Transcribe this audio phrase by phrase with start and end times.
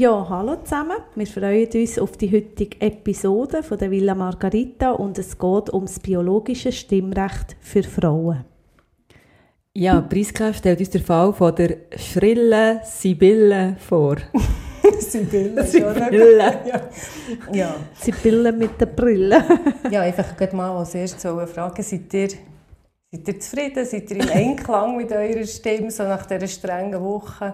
[0.00, 0.96] Ja, hallo zusammen.
[1.14, 5.84] Wir freuen uns auf die heutige Episode von der Villa Margarita und es geht um
[5.84, 8.46] das biologische Stimmrecht für Frauen.
[9.74, 14.16] Ja, Priska stellt uns den Fall von der schrillen Sibylle vor.
[15.00, 15.66] Sibylle.
[15.66, 16.60] Sibylle.
[16.64, 16.80] Ja.
[17.52, 17.74] Ja.
[17.92, 19.44] Sibylle mit der Brille.
[19.90, 21.82] ja, einfach gleich mal als erstes so eine Frage.
[21.82, 22.28] Seid ihr,
[23.10, 23.84] seid ihr zufrieden?
[23.84, 27.52] Seid ihr im Einklang mit eurer Stimme, so nach dieser strengen Woche?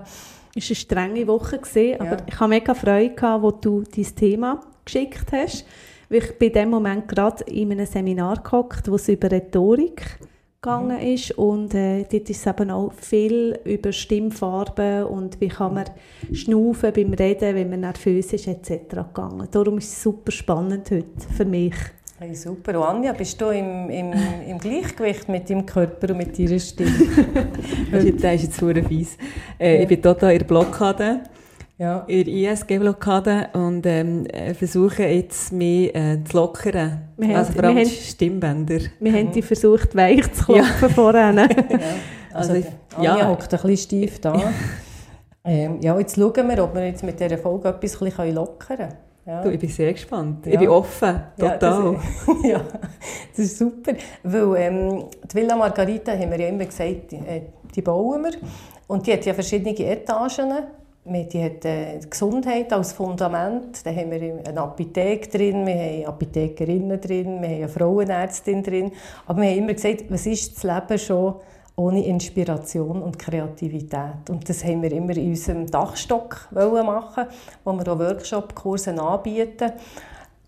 [0.56, 2.26] Es war eine strenge Woche, gewesen, aber Ja.
[2.26, 5.66] ich hatte mega Freude, gehabt, wo du dein Thema geschickt hast.
[6.08, 10.18] Weil ich bin in dem Moment gerade in einem Seminar gehockt, wo es über Rhetorik
[10.62, 15.74] gegangen ist und äh, dort ist es eben auch viel über Stimmfarben und wie kann
[15.74, 15.84] man
[16.32, 18.70] schnaufen beim Reden, wenn man nervös ist etc.
[18.90, 19.46] gegangen.
[19.50, 21.74] Darum ist es super spannend heute für mich.
[22.18, 22.78] Hey, super.
[22.80, 24.12] Und Anja, bist du im, im,
[24.48, 26.90] im Gleichgewicht mit deinem Körper und mit deiner Stimme?
[27.92, 29.18] Das ist jetzt- das ist jetzt verdammt fies.
[29.60, 31.20] Äh, Ich bin total in der Blockade,
[31.78, 32.04] Ja.
[32.08, 37.02] in der ISG-Blockade und ähm, äh, versuche jetzt, mich äh, zu lockern.
[37.18, 38.78] Wir haben- also vor allem wir die haben- Stimmbänder.
[38.98, 41.36] Wir haben die versucht, weich zu klopfen vorhin.
[41.36, 41.48] ja.
[42.32, 43.28] Also Also, Anja ja.
[43.28, 44.52] hockt ein bisschen steif da.
[45.44, 48.76] ähm, ja, jetzt schauen wir, ob wir jetzt mit dieser Folge etwas ein bisschen lockern
[48.78, 48.92] können.
[49.26, 49.42] Ja.
[49.42, 50.46] Du, ich bin sehr gespannt.
[50.46, 50.52] Ja.
[50.52, 51.94] Ich bin offen, Ja, total.
[52.26, 52.60] das, ja,
[53.30, 53.92] das ist super.
[54.22, 57.42] Weil ähm, die Villa Margarita, haben wir ja immer gesagt, die, äh,
[57.74, 58.32] die bauen wir.
[58.86, 60.50] Und die hat ja verschiedene Etagen.
[61.04, 63.84] Wir- Die hat äh, Gesundheit als Fundament.
[63.84, 68.92] Da haben wir eine Apotheke drin, wir haben Apothekerinnen drin, wir haben eine Frauenärztin drin.
[69.26, 71.34] Aber wir haben immer gesagt, was ist das Leben schon
[71.76, 74.28] ohne Inspiration und Kreativität?
[74.30, 77.26] Und das haben wir immer in unserem Dachstock machen,
[77.64, 79.72] wo wir auch Workshop-Kurse anbieten.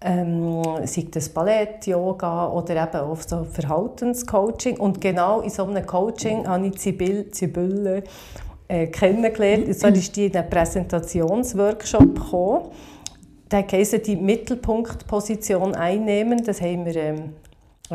[0.00, 4.78] Ähm, sei das Ballett, Yoga oder eben auch so Verhaltenscoaching.
[4.78, 8.04] Und genau in so einem Coaching habe ich Sibylle, Sibylle
[8.68, 9.74] äh, kennengelernt.
[9.76, 12.70] So ist die in einen Präsentationsworkshop gekommen.
[13.50, 16.44] Der heisst die Mittelpunktposition einnehmen.
[16.44, 17.32] Das haben wir ähm,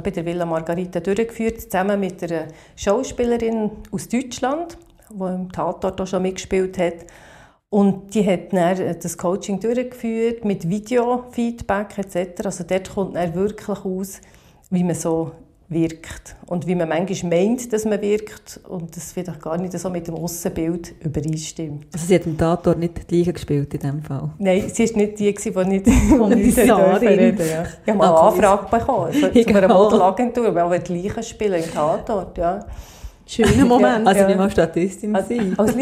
[0.01, 4.77] bei der Villa Margarita durchgeführt, zusammen mit einer Schauspielerin aus Deutschland,
[5.09, 7.05] die im Tatort auch schon mitgespielt hat.
[7.69, 12.45] Und die hat dann äh, das Coaching durchgeführt mit Video-Feedback etc.
[12.45, 14.21] Also dort kommt dann wirklich aus,
[14.69, 15.31] wie man so
[15.73, 19.89] wirkt und wie man manchmal meint, dass man wirkt und das vielleicht gar nicht so
[19.89, 21.85] mit dem Aussenbild übereinstimmt.
[21.93, 24.29] Also sie hat im Tatort nicht die Liga gespielt in dem Fall.
[24.39, 25.85] Nein, sie war nicht die, die nicht
[26.17, 27.07] Kommissarin.
[27.07, 27.63] reden ja.
[27.83, 31.63] Ich habe mal Ah, eine Anfrage bekommen von einer Modelagentur, weil wir die Leichen spielen
[31.63, 32.37] im Tatort.
[32.37, 32.65] Ja.
[33.25, 34.05] Schöner Moment.
[34.07, 34.29] Also Ja.
[34.29, 35.15] ich war mal Statistin.
[35.15, 35.57] Als, gewesen.
[35.57, 35.75] als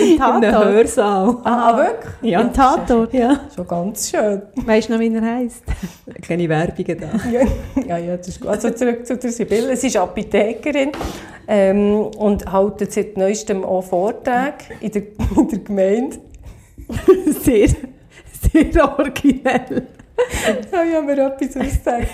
[0.00, 0.18] Leichen?
[0.18, 0.64] Nein, in Tatort.
[0.66, 1.36] Hörsaal.
[1.44, 2.32] Ah, wirklich?
[2.32, 2.40] Ja.
[2.40, 3.14] Im Tatort.
[3.14, 3.40] Ja.
[3.54, 4.42] Schon ganz schön.
[4.56, 5.62] Weißt du noch, wie er heisst?
[6.26, 7.08] Keine Werbungen da.
[7.30, 7.40] Ja,
[7.86, 8.50] ja, ja, das ist gut.
[8.50, 9.76] Also zurück zu der Sibylle.
[9.76, 10.92] Sie ist Apothekerin
[11.46, 15.02] ähm, und hält seit neuestem auch Vorträge in der,
[15.36, 16.16] in der Gemeinde.
[17.42, 17.68] Sehr,
[18.52, 19.86] sehr originell.
[20.72, 22.08] Ja, ich habe mir etwas ausgedacht.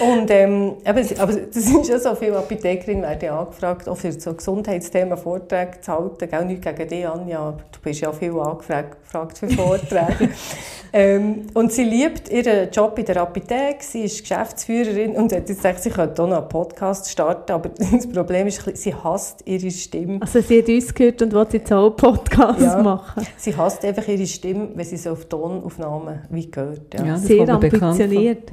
[0.00, 4.34] Und, ähm, sie- aber das ist ja so, viele Apothekerinnen werden angefragt, auch für so
[4.34, 6.28] Gesundheitsthemen Vorträge zu halten.
[6.28, 10.30] Gell, nicht gegen dich, Anja, aber du bist ja viel angefragt gefragt für Vorträge.
[10.92, 15.56] ähm, und sie liebt ihren Job in der Apotheke, sie ist Geschäftsführerin und hat jetzt
[15.56, 19.70] gesagt, sie könnte auch noch einen Podcast starten, aber das Problem ist, sie hasst ihre
[19.70, 20.20] Stimme.
[20.20, 22.82] Also sie hat uns gehört und will jetzt auch einen Podcast Ja.
[22.82, 23.26] machen.
[23.36, 26.94] Sie hasst einfach ihre Stimme, wenn sie so auf Tonaufnahmen wie gehört.
[26.94, 27.04] Ja.
[27.04, 27.12] Ja.
[27.14, 28.50] Das Sehr ambitioniert.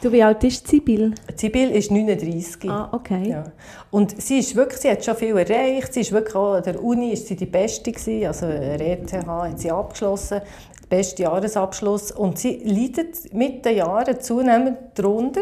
[0.00, 1.12] Du, wie alt ist Sibyl?
[1.34, 2.70] Sibyl ist 39.
[2.70, 3.30] Ah, okay.
[3.30, 3.44] Ja.
[3.90, 5.92] Und sie ist wirklich, sie hat schon viel erreicht.
[5.92, 8.26] Sie ist wirklich auch an der Uni ist sie die Beste gewesen.
[8.26, 10.40] Also der ETH hat sie abgeschlossen,
[10.82, 12.12] der beste Jahresabschluss.
[12.12, 15.40] Und sie leidet mit den Jahren zunehmend darunter,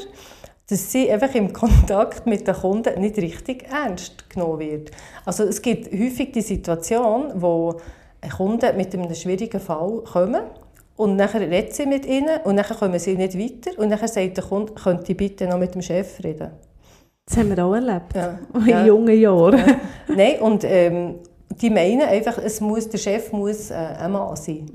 [0.69, 4.91] dass sie einfach im Kontakt mit den Kunden nicht richtig ernst genommen wird.
[5.25, 7.77] Also es gibt häufig die Situation, wo
[8.37, 10.43] Kunden mit einem schwierigen Fall kommen
[10.97, 14.37] und nachher redet sie mit ihnen und nachher kommen sie nicht weiter und nachher sagt
[14.39, 16.51] der Kunde, könnte ich bitte noch mit dem Chef reden.
[17.27, 18.15] Das haben wir auch erlebt.
[18.15, 18.39] Ja.
[18.55, 18.85] In Ja.
[18.87, 19.59] jungen Jahren.
[19.59, 19.77] Ja.
[20.17, 21.17] Nein, und ähm,
[21.51, 24.67] die meinen einfach, es muss, der Chef muss äh, ein Mann sein.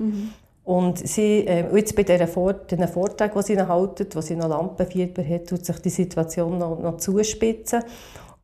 [0.64, 4.36] Und sie, äh, jetzt bei diesen Vor diesen Vorträgen, die sie noch halten, wo sie
[4.36, 7.82] noch Lampenfieber hat, tut sich die Situation noch, noch zuspitzen.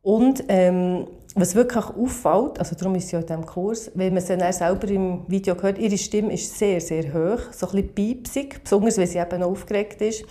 [0.01, 4.23] Und ähm, was wirklich auffällt, also darum ist sie ja in diesem Kurs, wenn man
[4.23, 7.93] sie dann selber im Video hört, ihre Stimme ist sehr, sehr hoch, so ein bisschen
[7.93, 10.25] piepsig, besonders wenn sie eben aufgeregt ist.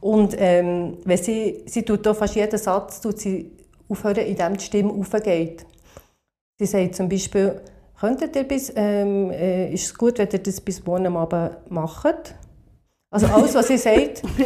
[0.00, 3.50] Und ähm, wenn sie, sie tut auch fast jeden Satz tut sie
[3.88, 5.66] aufhören, indem die Stimme aufgeht.
[6.58, 7.60] Sie sagt zum Beispiel,
[8.00, 12.34] könntet ihr bis, ähm, äh, ist es gut, wenn ihr das bis morgen Abend macht?
[13.10, 14.22] Also alles, was sie sagt,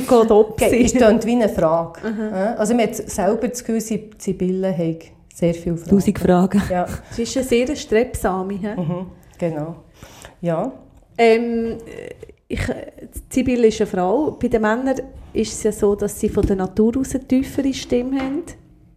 [0.56, 0.76] Geht sie.
[0.78, 2.00] ist klingt wie eine Frage.
[2.04, 5.02] Ja, Also man hat selber das Gefühl, Sie- Sibylle hat
[5.34, 5.90] sehr viele Fragen.
[5.90, 6.62] Tausend Fragen.
[6.70, 8.54] Ja, Sie ist eine sehr strebsame.
[8.54, 9.06] mhm,
[9.38, 9.76] genau.
[10.40, 10.72] Ja,
[11.16, 11.76] Ähm,
[12.48, 12.60] ich,
[13.30, 14.32] Sibylle ist eine Frau.
[14.32, 14.96] Bei den Männern
[15.32, 18.42] ist es ja so, dass sie von der Natur aus eine tiefere Stimme haben.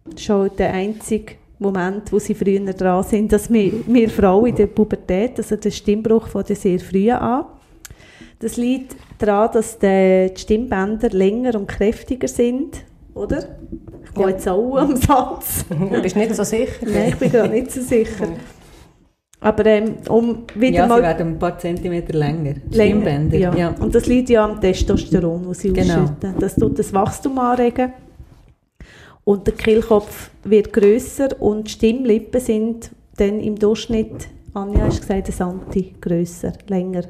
[0.04, 4.46] Das ist auch der einzige Moment, wo sie früher dran sind, dass wir, wir Frauen
[4.46, 7.44] in der Pubertät, also der Stimmbruch fängt ja sehr früh an.
[8.40, 12.84] Das liegt daran, dass die Stimmbänder länger und kräftiger sind,
[13.14, 13.38] oder?
[14.04, 14.28] Ich gehe Ja.
[14.30, 15.64] jetzt auch am Satz.
[15.68, 16.72] du bist nicht so sicher.
[16.86, 18.26] Nein, ich bin gerade nicht so sicher.
[19.40, 22.54] Aber ähm, um wieder Ja, sie mal werden ein paar Zentimeter länger.
[22.70, 23.36] Länger, Stimmbänder.
[23.36, 23.54] Ja.
[23.54, 23.74] Ja.
[23.78, 26.02] Und das liegt ja am Testosteron, das sie Genau.
[26.02, 26.34] ausschütten.
[26.40, 27.92] Das tut das Wachstum anregen.
[29.24, 35.28] Und der Kehlkopf wird grösser und die Stimmlippen sind dann im Durchschnitt, Anja hast gesagt,
[35.28, 37.02] ein Santi grösser, länger.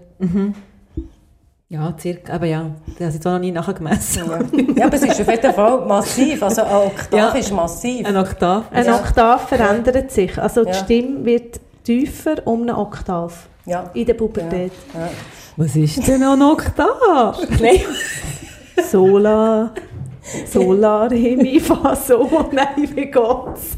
[1.68, 2.34] Ja, circa.
[2.34, 4.22] Aber ja, das habe ich noch nie nachgemessen.
[4.28, 4.38] Ja.
[4.76, 6.42] ja, aber es ist auf jeden Fall massiv.
[6.42, 7.28] Also eine Oktav Ja.
[7.30, 8.06] ist massiv.
[8.06, 8.64] Ein Oktav.
[8.70, 8.96] Eine Ja.
[9.00, 10.38] Oktav verändert sich.
[10.38, 10.74] Also die Ja.
[10.74, 13.90] Stimme wird tiefer um eine Oktav Ja.
[13.94, 14.72] in der Pubertät.
[14.94, 15.08] Ja.
[15.56, 17.38] Was ist denn ein Oktav?
[17.60, 17.80] Nein.
[18.90, 19.72] Sola,
[20.50, 22.28] Sola, Re, Mi, Fa, So.
[22.52, 23.76] Nein, wie geht's?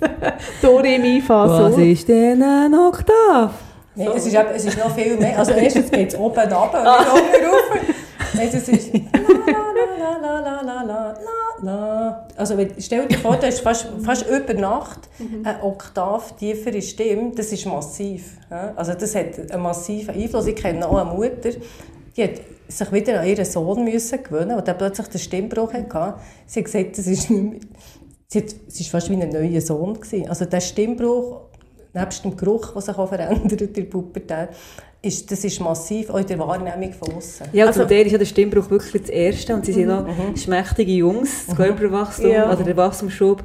[0.62, 1.80] Do, Re, Mi, Fa, Was So.
[1.80, 3.50] ist denn ein Oktav?
[3.94, 5.38] Nein, es, ist, es ist noch viel mehr.
[5.38, 7.94] Also erstens geht es oben runter und nicht unten rauf.
[8.34, 11.14] Nein, es ist la, la, la, la, la,
[11.62, 12.26] la.
[12.36, 15.08] Also stell dir vor, du hast fast, fast über Nacht
[15.42, 17.32] eine Oktav tiefere Stimme.
[17.34, 18.36] Das ist massiv.
[18.76, 20.46] Also das hat einen massiven Einfluss.
[20.46, 21.50] Ich kenne auch eine Mutter,
[22.16, 22.32] die hat
[22.68, 26.14] sich wieder an ihren Sohn müssen gewöhnen und der plötzlich den Stimmbruch hatte.
[26.46, 27.60] Sie hat gesagt, das ist nicht mehr,
[28.28, 30.28] sie, hat, sie ist fast wie ein neuer Sohn gewesen.
[30.28, 31.42] Also der Stimmbruch
[31.94, 34.48] nebst dem Geruch, der sich auch verändert in der Pubertät,
[35.02, 37.46] ist, das ist massiv auch in der Wahrnehmung von außen.
[37.52, 40.04] Ja, Also- also, der ist ja der Stimmbruch wirklich das Erste und sie sind noch
[40.36, 42.52] schmächtige Jungs, das Körperwachstum Ja.
[42.52, 43.44] oder der Wachstumsschub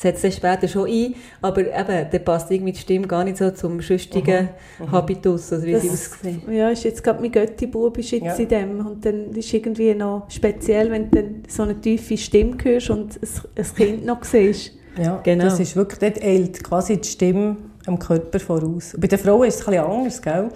[0.00, 3.50] setzt dann später schon ein, aber eben, der passt irgendwie die Stimme gar nicht so
[3.50, 4.50] zum schüchtigen
[4.92, 6.42] Habitus, also wie sie Das- aussehen.
[6.52, 8.34] Ja, ist jetzt gerade mein Götti-Bub ist jetzt Ja.
[8.36, 8.86] in dem.
[8.86, 13.18] Und dann ist irgendwie noch speziell, wenn du dann so eine tiefe Stimme hörst und
[13.56, 14.70] ein, Kind noch siehst.
[14.96, 15.44] Ja, Genau.
[15.44, 17.56] Das ist wirklich, dort eilt quasi die Stimme
[17.86, 18.94] am Körper voraus.
[18.98, 20.48] Bei den Frauen ist es ein bisschen anders, gell?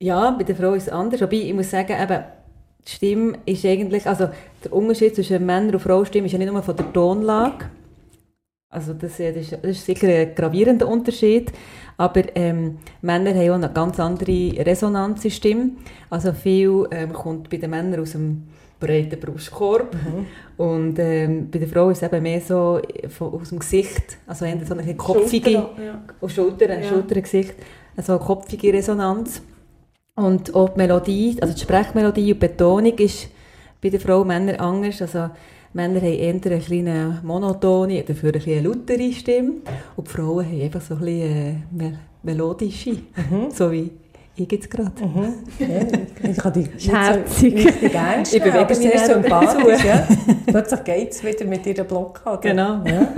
[0.00, 2.24] Ja, bei der Frau ist es anders, aber ich muss sagen, eben,
[2.86, 4.28] die Stimme ist eigentlich, also
[4.64, 7.66] der Unterschied zwischen Männer- und Frauenstimme ist ja nicht nur von der Tonlage,
[8.72, 11.52] also das, äh, das, ist, das ist sicher ein gravierender Unterschied,
[11.98, 15.72] aber ähm, Männer haben auch eine ganz andere Resonanz der Stimme,
[16.10, 18.44] also viel ähm, kommt bei den Männern aus dem
[18.80, 19.94] breiten Brustkorb
[20.56, 22.80] und ähm, bei der Frau ist es eben mehr so
[23.10, 25.50] von, aus dem Gesicht, also eher so eine kopfige...
[25.50, 26.02] Schulter, ja.
[26.20, 26.88] auf Schultern, Ja.
[26.88, 27.54] Schultergesicht,
[27.96, 29.42] also eine kopfige Resonanz.
[30.14, 33.28] Und auch die Melodie, also die Sprechmelodie und die Betonung ist
[33.80, 35.00] bei den Frauen und Männern anders.
[35.00, 35.30] Also
[35.74, 39.52] Männer haben eher eine kleine monotone, dafür eine kleine lautere Stimme.
[39.96, 42.98] Und die Frauen haben einfach so ein bisschen äh, mel melodische,
[43.52, 43.90] so wie
[44.36, 44.92] ich jetzt gerade.
[45.58, 47.62] Ja, ich kann dich nicht Herzig.
[47.62, 49.84] so richtig ernst Ich bewege aber mich sehr sympathisch.
[49.84, 50.06] Ja.
[50.46, 52.48] Plötzlich geht es wieder mit ihrer Blockade.
[52.48, 52.82] Genau.
[52.84, 53.08] Ja.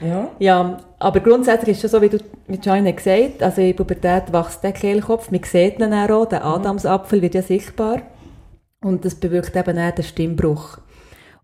[0.00, 0.30] Ja.
[0.38, 3.68] Ja, aber grundsätzlich ist es schon so, wie du mit Joanne gesagt hast, also in
[3.68, 8.02] der Pubertät wächst der Kehlkopf, man sieht ihn auch, der Adamsapfel wird ja sichtbar
[8.80, 10.78] und das bewirkt eben auch den Stimmbruch.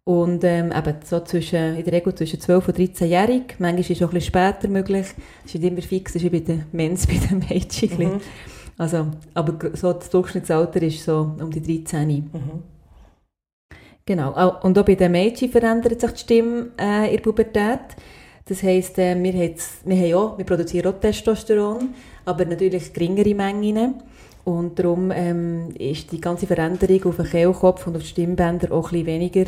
[0.06, 4.02] Und ähm, eben so zwischen, in der Regel zwischen 12 und 13-jährig, manchmal ist es
[4.02, 5.06] auch ein bisschen später möglich,
[5.44, 7.88] es ist nicht immer fix, das ist wie bei den Mens, bei den Mädchen.
[7.88, 8.20] bisschen.
[8.76, 12.30] Also, aber so das Durchschnittsalter ist so um die 13.
[14.04, 17.80] Genau, Au- und auch bei den Mädchen verändert sich die Stimme äh, in der Pubertät.
[18.46, 21.94] Das heisst, äh, wir, wir, haben auch, wir produzieren auch Testosteron,
[22.26, 24.02] aber natürlich geringere Mengen.
[24.44, 28.92] Und darum ähm, ist die ganze Veränderung auf den Kehlkopf und auf die Stimmbänder auch
[28.92, 29.46] ein bisschen weniger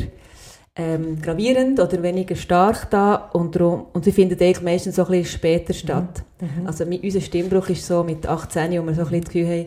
[0.77, 3.15] ähm, gravierend oder weniger stark da.
[3.33, 6.23] Und, darum, und sie findet eigentlich meistens so ein bisschen später statt.
[6.65, 9.47] Also mit, unser Stimmbruch ist so mit 18, wo wir so ein bisschen das Gefühl
[9.47, 9.65] haben,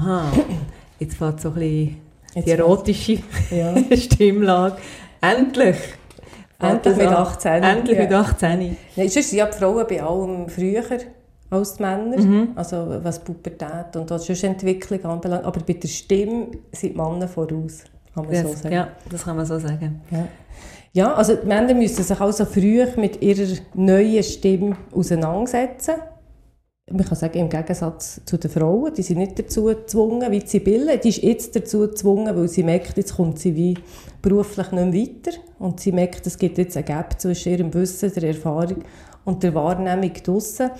[0.00, 0.32] aha,
[1.00, 1.96] jetzt fängt so ein bisschen
[2.44, 3.18] die erotische
[3.50, 3.74] Ja.
[3.96, 4.76] Stimmlage.
[5.20, 5.76] Endlich!
[6.58, 7.14] Endlich mit an.
[7.14, 7.62] 18.
[7.62, 8.04] Endlich Ja.
[8.04, 8.58] mit 18.
[8.96, 10.82] Nein, sonst sind ja die Frauen bei allem früher
[11.50, 12.48] als die Männer, Mhm.
[12.54, 15.44] also was Pubertät und was sonst Entwicklung anbelangt.
[15.44, 17.84] Aber bei der Stimme sind die Männer voraus.
[18.16, 18.74] Kann man so Das, sagen.
[18.74, 20.00] ja, das kann man so sagen.
[20.10, 20.28] Ja.
[20.92, 25.96] ja, also die Männer müssen sich also früh mit ihrer neuen Stimme auseinandersetzen.
[26.88, 30.98] Man kann sagen, im Gegensatz zu den Frauen, die sind nicht dazu gezwungen, wie Sibylle,
[30.98, 33.76] die ist jetzt dazu gezwungen, weil sie merkt, jetzt kommt sie wie
[34.22, 38.12] beruflich nicht mehr weiter und sie merkt, es gibt jetzt ein Gap zwischen ihrem Wissen,
[38.14, 38.84] der Erfahrung
[39.24, 40.70] und der Wahrnehmung draussen.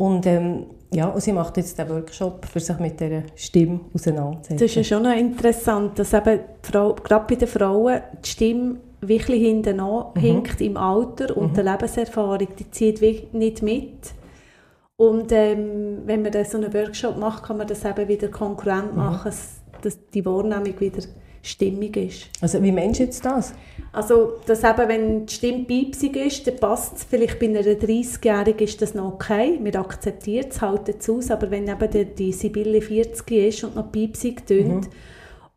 [0.00, 0.64] Und ähm,
[0.94, 4.56] ja, und sie macht jetzt den Workshop, für sich mit dieser Stimme auseinanderzusetzen.
[4.56, 8.76] Das ist ja schon noch interessant, dass eben Frau, gerade bei den Frauen die Stimme
[9.02, 13.02] wirklich hinten an hinkt im Alter und die Lebenserfahrung, die zieht
[13.34, 14.14] nicht mit.
[14.96, 18.96] Und ähm, wenn man dann so einen Workshop macht, kann man das eben wieder konkurrent
[18.96, 21.02] machen, dass, dass die Wahrnehmung wieder
[21.42, 22.28] stimmig ist.
[22.40, 23.54] Also wie meinst du jetzt das?
[23.92, 28.66] Also, dass eben, wenn die Stimme piepsig ist, dann passt es vielleicht bei einer 30-Jährigen
[28.66, 29.58] ist das noch okay.
[29.60, 31.30] Wir akzeptieren es, halten es aus.
[31.30, 34.88] Aber wenn eben die, die Sibylle 40 ist und noch piepsig tönt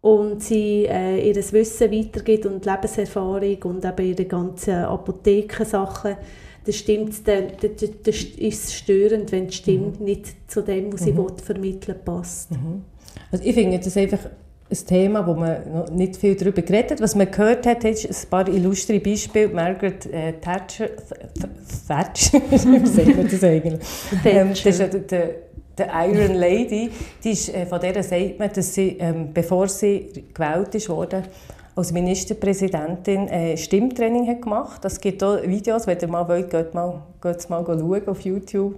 [0.02, 6.16] und sie äh, ihr Wissen weitergibt und Lebenserfahrung und eben ihre ganzen Apothekensachen,
[6.66, 11.04] dann stimmt dann, dann, dann ist es störend, wenn die Stimme nicht zu dem, was
[11.04, 12.52] sie will, vermitteln passt.
[13.32, 14.20] Also ich finde das einfach
[14.74, 17.02] ein Thema, wo man noch nicht viel darüber geredet hat.
[17.02, 19.50] Was man gehört hat, ist ein paar illustre Beispiele.
[19.50, 23.80] Margaret äh, Thatcher, Th- Thatcher, wie sagt man das eigentlich?
[24.26, 25.30] Ähm, das ist ja der, der,
[25.78, 26.90] der Iron Lady.
[27.24, 31.24] Die ist, äh, von der sagt man, dass sie, ähm, bevor sie gewählt ist worden,
[31.76, 34.86] als Ministerpräsidentin äh, Stimmtraining hat gemacht.
[34.86, 37.02] Es gibt auch Videos, wenn ihr mal wollt, geht mal,
[37.50, 38.76] mal schauen auf YouTube,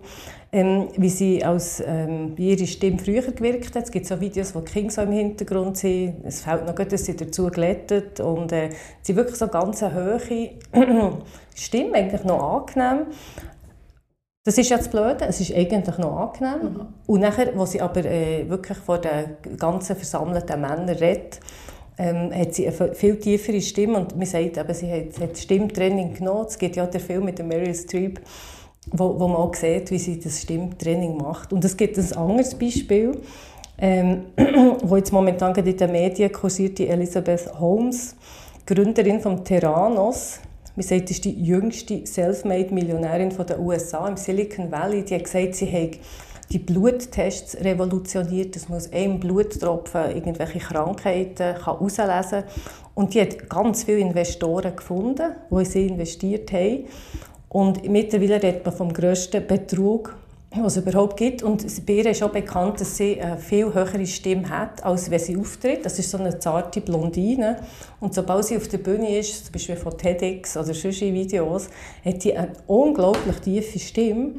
[0.55, 3.83] ähm, wie sie als, ähm, wie ihre Stimme früher gewirkt hat.
[3.83, 6.23] Es gibt so Videos, wo die Kinder so im Hintergrund sind.
[6.23, 8.69] Es fällt noch gut, dass sie dazu glättet und äh,
[9.01, 10.51] sie wirklich so ganz eine hohe
[11.55, 13.07] Stimme, eigentlich noch angenehm.
[14.45, 16.87] Das ist ja das Blöde, es ist eigentlich noch angenehm.
[17.05, 21.41] Und nachher, wo sie aber äh, wirklich vor den ganzen versammelten Männern redet,
[21.97, 26.13] ähm, hat sie eine viel tiefere Stimme und man sagt eben, sie hat, hat Stimmtraining
[26.13, 26.45] genommen.
[26.47, 28.21] Es gibt ja den Film mit Meryl Streep,
[28.91, 31.53] wo, wo man auch sieht, wie sie das Stimmtraining macht.
[31.53, 33.17] Und es gibt ein anderes Beispiel,
[33.77, 34.25] ähm,
[34.83, 38.15] wo jetzt momentan in den Medien kursiert, die Elizabeth Holmes,
[38.65, 40.39] Gründerin von Terranos.
[40.75, 45.03] Man sagt, ist die jüngste Selfmade-Millionärin der USA im Silicon Valley.
[45.03, 45.99] Die hat gesagt, sie hat
[46.51, 52.43] die Bluttests revolutioniert, dass man aus einem Bluttropfen irgendwelche Krankheiten herauslesen kann.
[52.93, 56.85] Und die hat ganz viele Investoren gefunden, die in sie investiert haben.
[57.55, 60.13] Und mittlerweile redet man vom grössten Betrug,
[60.57, 61.41] was es überhaupt gibt.
[61.41, 65.19] Und bei ihr ist auch bekannt, dass sie eine viel höhere Stimme hat, als wenn
[65.19, 65.85] sie auftritt.
[65.85, 67.55] Das ist so eine zarte Blondine.
[68.01, 71.69] Und sobald sie auf der Bühne ist, zum Beispiel von TEDx oder in Videos,
[72.03, 74.31] hat sie eine unglaublich tiefe Stimme,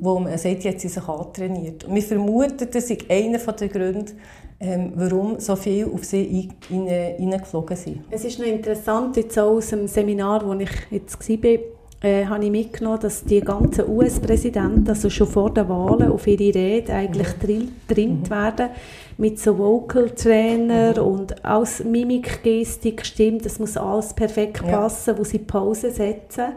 [0.00, 1.84] wo man sagt, hat sie sich antrainiert.
[1.84, 4.12] Und wir vermuten, das ist einer der Gründe,
[4.60, 8.04] ähm, warum so viel auf sie reingeflogen sind.
[8.10, 11.58] Es ist noch interessant, jetzt auch aus dem Seminar, wo ich jetzt war,
[12.02, 16.54] äh, habe ich mitgenommen, dass die ganzen US-Präsidenten also schon vor den Wahlen auf ihre
[16.54, 18.70] Rede eigentlich drill- getrimmt werden.
[19.18, 24.78] Mit so Vocal Trainer und aus Mimik, Gestik, Stimme, das muss alles perfekt Ja.
[24.78, 26.54] passen, wo sie Pause setzen.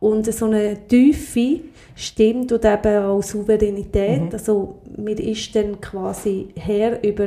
[0.00, 1.60] Und so eine tiefe
[1.94, 7.26] Stimme tut eben auch Souveränität, also man ist dann quasi Herr über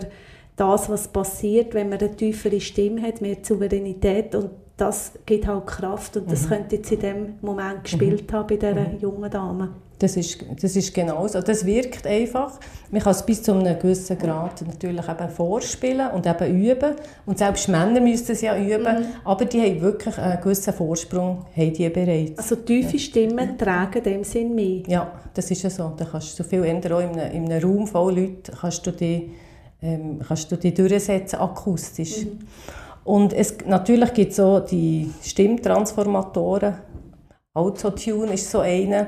[0.58, 4.36] das, was passiert, wenn man eine tiefere Stimme hat, mehr Souveränität.
[4.36, 8.58] Und das gibt halt Kraft und das könnte jetzt in dem Moment gespielt haben bei
[8.58, 9.70] dieser jungen Dame.
[9.98, 11.40] Das ist, das ist genau so.
[11.40, 12.60] Das wirkt einfach.
[12.92, 16.96] Man kann es bis zu einem gewissen Grad natürlich eben vorspielen und eben üben.
[17.26, 19.06] Und selbst Männer müssen es ja üben.
[19.24, 22.38] Aber die haben wirklich einen gewissen Vorsprung haben die bereits.
[22.38, 24.82] Also tiefe Stimmen tragen dem Sinn mehr.
[24.88, 25.94] Ja, das ist ja so.
[25.96, 26.92] Da kannst du so viel ändern.
[26.92, 29.32] Auch in einem, in einem Raum voll Leute kannst du die,
[29.82, 32.28] ähm, kannst du die durchsetzen, akustisch.
[33.06, 36.74] Und es, natürlich gibt es auch die Stimmtransformatoren.
[37.54, 39.08] Autotune ist so einer,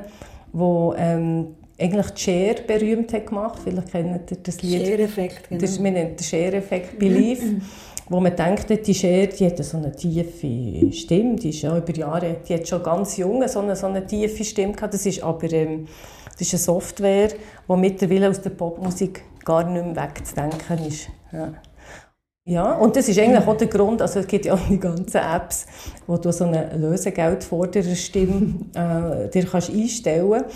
[0.53, 3.59] wo ähm, eigentlich Cher berühmt hat gemacht.
[3.63, 4.85] Vielleicht kennt ihr das Lied.
[4.85, 5.59] Share-Effekt, genau.
[5.59, 7.41] Das ist, wir nennen den Share-Effekt Belief,
[8.09, 11.93] wo man denkt, die Cher, die hat so eine tiefe Stimme, die ist ja über
[11.93, 14.93] Jahre, die hat schon ganz jung so eine, so eine tiefe Stimme gehabt.
[14.93, 15.87] Das ist aber ähm,
[16.37, 21.09] das ist eine Software, die mittlerweile aus der Popmusik gar nicht mehr wegzudenken ist.
[21.31, 21.51] Ja.
[22.47, 25.17] Ja, und das ist eigentlich auch der Grund, also es gibt ja auch die ganzen
[25.17, 25.65] Apps,
[26.07, 30.55] wo du so eine Lösegeldfordererstimme äh, dir kannst einstellen kannst.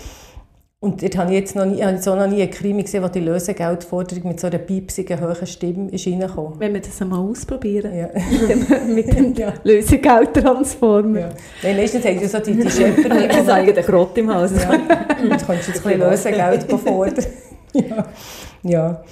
[0.80, 2.82] Und dort habe ich jetzt noch nie, ich habe jetzt auch noch nie einen Krimi
[2.82, 6.58] gesehen, wo die Lösegeldforderung mit so einer piepsigen, hohen Stimme ist reingekommen.
[6.58, 7.94] Wenn wir das einmal ausprobieren.
[7.94, 8.08] Ja.
[8.88, 9.52] Mit dem, Ja.
[9.62, 11.20] Lösegeldtransformer.
[11.20, 11.28] Ja.
[11.62, 14.50] Nein, meistens haben so die, die Schäfer Ich habe eigentlich den Krott im Haus.
[14.56, 14.76] Ja.
[14.76, 17.26] Du kannst jetzt ein bisschen Lösegeld fordern.
[17.74, 18.06] ja.
[18.62, 19.04] ja.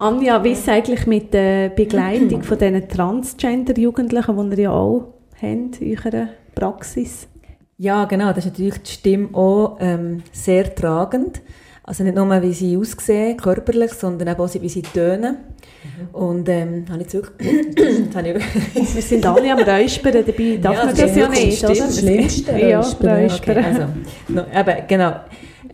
[0.00, 5.12] Anja, wie ist es eigentlich mit der Begleitung von diesen Transgender-Jugendlichen, die ihr ja auch
[5.34, 7.28] habt in eurer Praxis?
[7.76, 11.42] Ja, genau, das ist natürlich die Stimme auch ähm, sehr tragend.
[11.82, 15.36] Also nicht nur, wie sie aussehen, körperlich, sondern auch, wie sie tönen.
[16.14, 17.34] Und ähm, habe ich zurück...
[17.38, 21.74] Wir sind alle am Räuspern, dabei darf Ja, man das ja nicht, oder?
[21.74, 22.58] Das Schlimmste.
[22.58, 22.80] Ja.
[22.80, 23.28] Räuspern.
[23.34, 23.82] Okay, also,
[24.28, 25.12] no, eben, genau.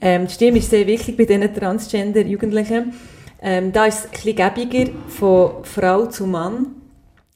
[0.01, 2.93] Ähm, die Stimme ist sehr wichtig bei diesen Transgender-Jugendlichen.
[3.41, 6.77] Ähm, da ist es ein gäbiger von Frau zu Mann,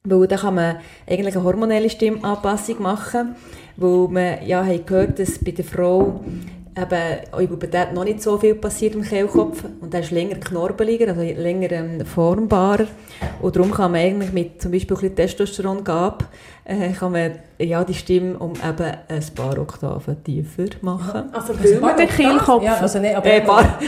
[0.04, 0.76] weil da kann man
[1.08, 3.36] eigentlich eine hormonelle Stimmanpassung machen,
[3.76, 6.24] wo man ja haben gehört, dass bei der Frau
[6.76, 10.36] eben in der Pubertät noch nicht so viel passiert im Kehlkopf und der ist länger
[10.36, 12.86] knorbeliger, also länger ähm, formbarer
[13.40, 16.24] und darum kann man eigentlich mit zum Beispiel ein bisschen Testosterongabe
[16.64, 21.30] äh, kann man ja die Stimme um eben ein paar Oktaven tiefer machen.
[21.32, 23.78] Also weil der Kehlkopf Ja, also nicht, aber Äh, paar,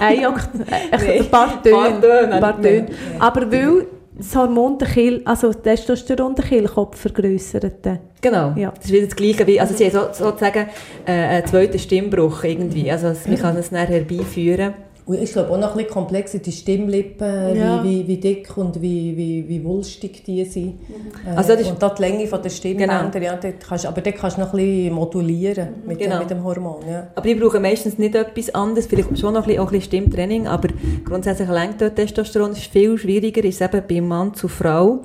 [0.00, 0.48] ein Okt
[0.90, 1.76] äh, Nee, ein paar Töne.
[1.76, 2.32] paar Töne.
[2.34, 2.86] Ein paar Töne.
[3.20, 3.86] Aber weil
[4.20, 7.72] das Hormon der Kehl, also Testosteron den Kehlkopf vergrössert.
[7.82, 7.98] dann.
[8.20, 8.70] Genau, Ja.
[8.76, 10.66] das ist wieder das Gleiche wie, also sie haben so, sozusagen
[11.06, 14.74] äh, einen zweiten Stimmbruch irgendwie, also man kann es dann herbeiführen.
[15.06, 17.82] Und ich glaube auch noch ein bisschen komplex sind die Stimmlippen, Ja.
[17.82, 20.78] wie, wie, wie dick und wie, wie, wie wulstig die sind.
[21.26, 24.00] Äh, Also das ist- und da die Länge von der Stimmbänder, ja, dort kannst, aber
[24.00, 26.16] dort kannst du noch ein bisschen modulieren mit, Genau.
[26.16, 26.76] dem, mit dem Hormon.
[26.88, 27.08] Ja.
[27.14, 29.82] Aber die brauchen meistens nicht etwas anderes, vielleicht schon noch ein bisschen, auch ein bisschen
[30.02, 30.68] Stimmtraining, aber
[31.04, 35.00] grundsätzlich lenkt dort Testosteron, ist viel schwieriger, ist eben beim Mann zu Frau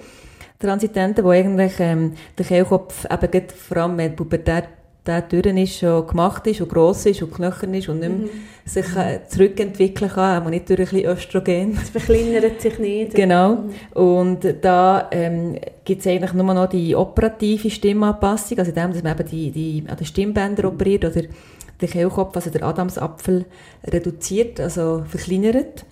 [0.60, 4.66] Transitenten, wo eigentlich ähm, der Kehlkopf eben gerade, vor allem wenn die Pubertät
[5.06, 8.30] der durch ist, schon gemacht ist und gross ist und knöchern ist und nicht mehr
[8.66, 11.78] sich äh, zurückentwickeln kann, auch nicht durch ein bisschen Östrogen.
[11.82, 13.14] Es verkleinert sich nicht.
[13.14, 13.66] Genau.
[13.94, 19.20] Und da ähm, gibt es eigentlich nur noch die operative Stimmanpassung, also indem dass man
[19.20, 23.46] eben die, die, an den Stimmbändern operiert oder den Kehlkopf, also der Adamsapfel,
[23.86, 25.86] reduziert, also verkleinert.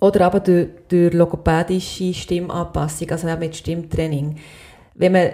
[0.00, 4.36] Oder aber durch, durch logopädische Stimmanpassung, also auch mit Stimmtraining.
[4.94, 5.30] Wenn man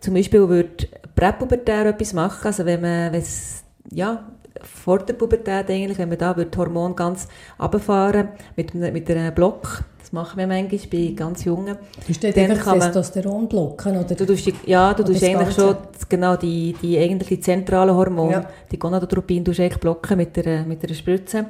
[0.00, 4.24] zum Beispiel würde präpubertär etwas machen, also wenn man, wenn es, ja,
[4.62, 7.26] vor der Pubertät eigentlich, wenn man da würde Hormon ganz
[7.60, 11.76] runterfahren mit, einem- mit einem Block, das machen wir manchmal bei ganz Jungen.
[12.22, 13.96] Dort Dann einfach kann man- Testosteron blocken?
[13.96, 14.14] Oder?
[14.14, 15.60] Du tust ja, du tust eigentlich Ganze?
[15.60, 15.76] schon
[16.08, 18.44] genau die, die eigentlich die zentralen Hormone, Ja.
[18.70, 21.46] die Gonadotropin, tust du eigentlich blocken mit der, mit der Spritze.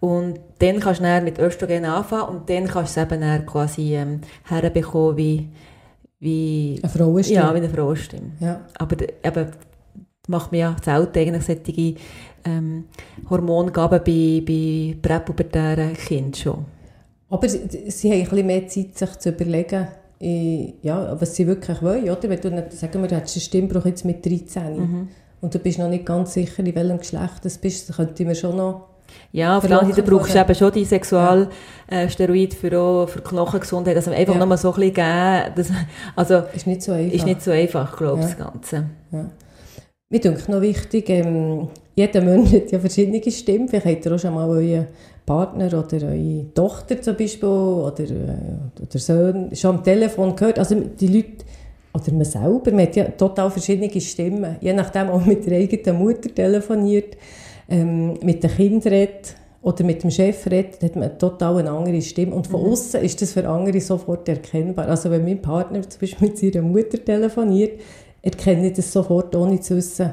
[0.00, 3.94] Und dann kannst du dann mit Östrogen anfangen und dann kannst du es eben quasi
[3.94, 5.48] ähm, herbekommen wie,
[6.20, 7.40] wie, Eine Frauenstimme?
[7.40, 8.32] ja, wie eine Frauenstimme.
[8.40, 8.66] Ja.
[8.78, 9.46] Aber eben
[10.26, 11.94] macht man ja selten eigentlich solche
[12.44, 12.84] ähm,
[13.30, 16.64] Hormongaben bei, bei präpubertären Kindern schon.
[17.30, 19.88] Aber sie, sie haben ein bisschen mehr Zeit, sich zu überlegen,
[20.82, 22.04] ja, was sie wirklich wollen.
[22.04, 22.28] Oder?
[22.28, 25.08] Wenn du nicht, sagen wir, du hättest einen Stimmbruch jetzt mit 13
[25.40, 28.34] und du bist noch nicht ganz sicher, in welchem Geschlecht du bist, dann könnte man
[28.34, 28.88] schon noch...
[29.32, 33.96] Ja, auf der anderen Seite brauchst du eben schon die Sexualsteroide für, auch für Knochengesundheit.
[33.96, 34.44] Also einfach Ja.
[34.46, 35.52] nur so ein bisschen geben.
[35.56, 35.68] Das,
[36.16, 37.14] also Ist nicht so einfach.
[37.14, 38.34] ist nicht so einfach, glaube ich, Ja.
[38.34, 38.86] das Ganze.
[40.10, 43.68] Mir denke noch wichtig, ähm, jeder Mensch hat ja verschiedene Stimmen.
[43.68, 44.86] Vielleicht habt ihr auch schon mal euren
[45.26, 50.58] Partner oder eure Tochter zum Beispiel oder, äh, oder Sohn schon am Telefon gehört.
[50.58, 51.44] Also die Leute,
[51.92, 54.56] oder man selber, man hat ja total verschiedene Stimmen.
[54.62, 57.16] Je nachdem auch mit der eigenen Mutter telefoniert,
[57.68, 62.00] ähm, mit den Kindern redet oder mit dem Chef redet, hat man total eine andere
[62.00, 62.34] Stimme.
[62.34, 64.88] Und von außen ist das für andere sofort erkennbar.
[64.88, 67.80] Also wenn mein Partner zum Beispiel mit seiner Mutter telefoniert,
[68.22, 70.12] erkenne ich das sofort, ohne zu wissen,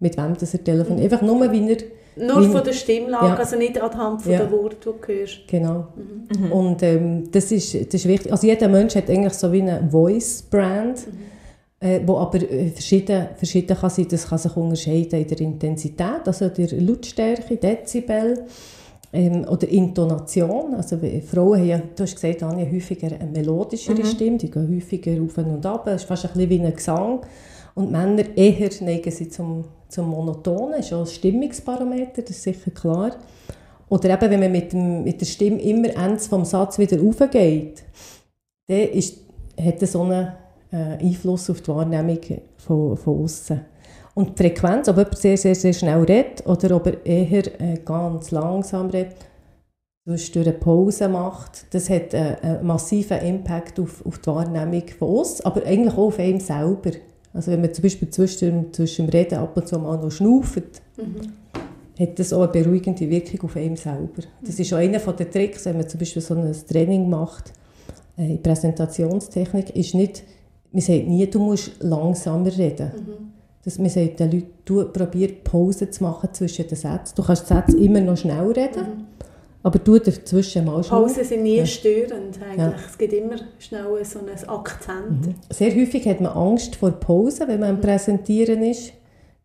[0.00, 1.12] mit wem das er telefoniert.
[1.12, 1.76] Einfach nur, wie er...
[2.18, 3.34] Nur wie- von der Stimmlage, Ja.
[3.34, 4.38] also nicht anhand von Ja.
[4.44, 5.40] den Worten, die du hörst.
[5.48, 5.88] Genau.
[6.50, 8.32] Und ähm, das, ist, das ist wichtig.
[8.32, 10.98] Also jeder Mensch hat eigentlich so wie eine Voice-Brand,
[11.80, 14.06] äh, wo aber äh, verschieden, verschieden kann sein.
[14.08, 18.44] Das kann sich unterscheiden in der Intensität, also der Lautstärke, Dezibel
[19.12, 20.74] ähm, oder Intonation.
[20.74, 25.22] Also Frauen haben ja, du hast gesagt, Anja, häufiger eine melodischere Stimme, die gehen häufiger
[25.22, 25.86] auf und ab.
[25.88, 27.20] Es ist fast ein bisschen wie ein Gesang.
[27.74, 32.42] Und Männer eher neigen sie zum, zum Monotonen, das ist auch ein Stimmungsbarometer, das ist
[32.42, 33.16] sicher klar.
[33.90, 37.84] Oder eben, wenn man mit, dem, mit der Stimme immer ends vom Satz wieder raufgeht,
[38.66, 39.18] dann ist,
[39.60, 40.32] hat das so einen äh,
[40.70, 42.18] Einfluss auf die Wahrnehmung
[42.56, 43.60] von, von außen.
[44.14, 47.78] Und die Frequenz, ob jemand sehr, sehr, sehr schnell redet oder ob er eher äh,
[47.84, 49.16] ganz langsam redet,
[50.06, 55.08] zwischendurch eine Pause macht, das hat äh, einen massiven Impact auf, auf die Wahrnehmung von
[55.18, 56.92] uns, aber eigentlich auch auf einen selber.
[57.34, 60.62] Also wenn man zum Beispiel zwischen, zwischen dem Reden ab und zu mal noch schnauft,
[61.98, 64.22] hat das auch eine beruhigende Wirkung auf einen selber.
[64.42, 67.52] Das ist auch einer der Tricks, wenn man zum Beispiel so ein Training macht,
[68.16, 70.24] äh, in Präsentationstechnik, ist nicht,
[70.72, 72.90] man sagt nie, du musst langsamer reden.
[73.64, 77.14] Das, man sagt den Leuten, du probier Pause zu machen zwischen den Sätzen.
[77.16, 79.06] Du kannst die Sätze immer noch schnell reden,
[79.62, 81.02] Aber du dazwischen mal schon.
[81.02, 81.66] Pausen sind nie Ja.
[81.66, 82.58] störend eigentlich.
[82.58, 82.74] Ja.
[82.88, 85.34] Es gibt immer schnell so einen Akzent.
[85.50, 88.92] Sehr häufig hat man Angst vor Pause, wenn man am Präsentieren ist.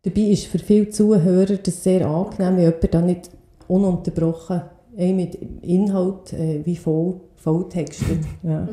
[0.04, 3.30] Dabei ist für viele Zuhörer das sehr angenehm, wenn jemand dann nicht
[3.68, 4.62] ununterbrochen
[4.98, 8.20] eh mit Inhalt äh, wie voll, voll textet.
[8.44, 8.68] Ja.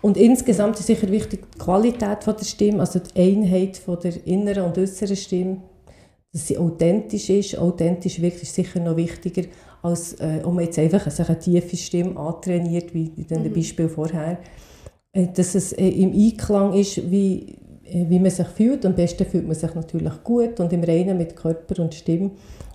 [0.00, 4.26] Und insgesamt ist sicher wichtig die Qualität von der Stimme, also die Einheit von der
[4.26, 5.58] inneren und äußeren Stimme,
[6.32, 7.58] dass sie authentisch ist.
[7.58, 9.48] Authentisch wirklich ist sicher noch wichtiger,
[9.82, 14.38] als äh, um jetzt einfach sich eine tiefe Stimme antrainiert, wie in dem Beispiel vorher.
[15.12, 18.86] Äh, dass es äh, im Einklang ist, wie, äh, wie man sich fühlt.
[18.86, 22.30] Am besten fühlt man sich natürlich gut und im Reinen mit Körper und Stimme.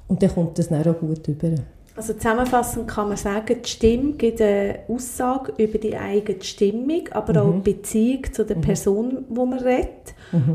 [0.08, 1.56] Und dann kommt das dann auch gut über.
[1.98, 7.42] Also zusammenfassend kann man sagen, die Stimme gibt eine Aussage über die eigene Stimmung, aber
[7.42, 10.14] auch die Beziehung zu der Person, wo man redet.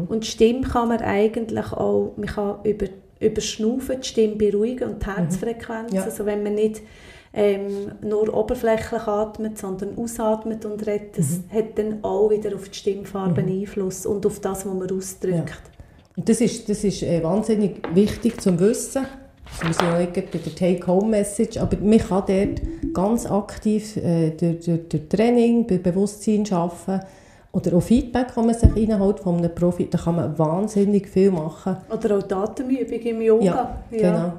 [0.08, 2.86] Und die Stimme kann man eigentlich auch, man kann über,
[3.18, 5.92] über Schnaufen die Stimme beruhigen und die Herzfrequenz.
[5.92, 6.04] Ja.
[6.04, 6.80] Also wenn man nicht
[7.34, 12.78] ähm, nur oberflächlich atmet, sondern ausatmet und redet, das hat dann auch wieder auf die
[12.78, 15.62] Stimmfarbe Einfluss und auf das, was man ausdrückt.
[16.16, 19.06] Und das ist, das ist äh, wahnsinnig wichtig zum Wissen.
[19.60, 24.64] Wir sind ja nicht bei der Take-Home-Message, aber man kann dort ganz aktiv äh, durch,
[24.64, 27.06] durch, durch Training, bei Bewusstsein arbeiten
[27.52, 29.88] oder auch Feedback, das man sich reinholt von einem Profi.
[29.88, 31.76] Da kann man wahnsinnig viel machen.
[31.90, 33.78] Oder auch die Atemübung im Yoga.
[33.90, 34.32] Ja, genau.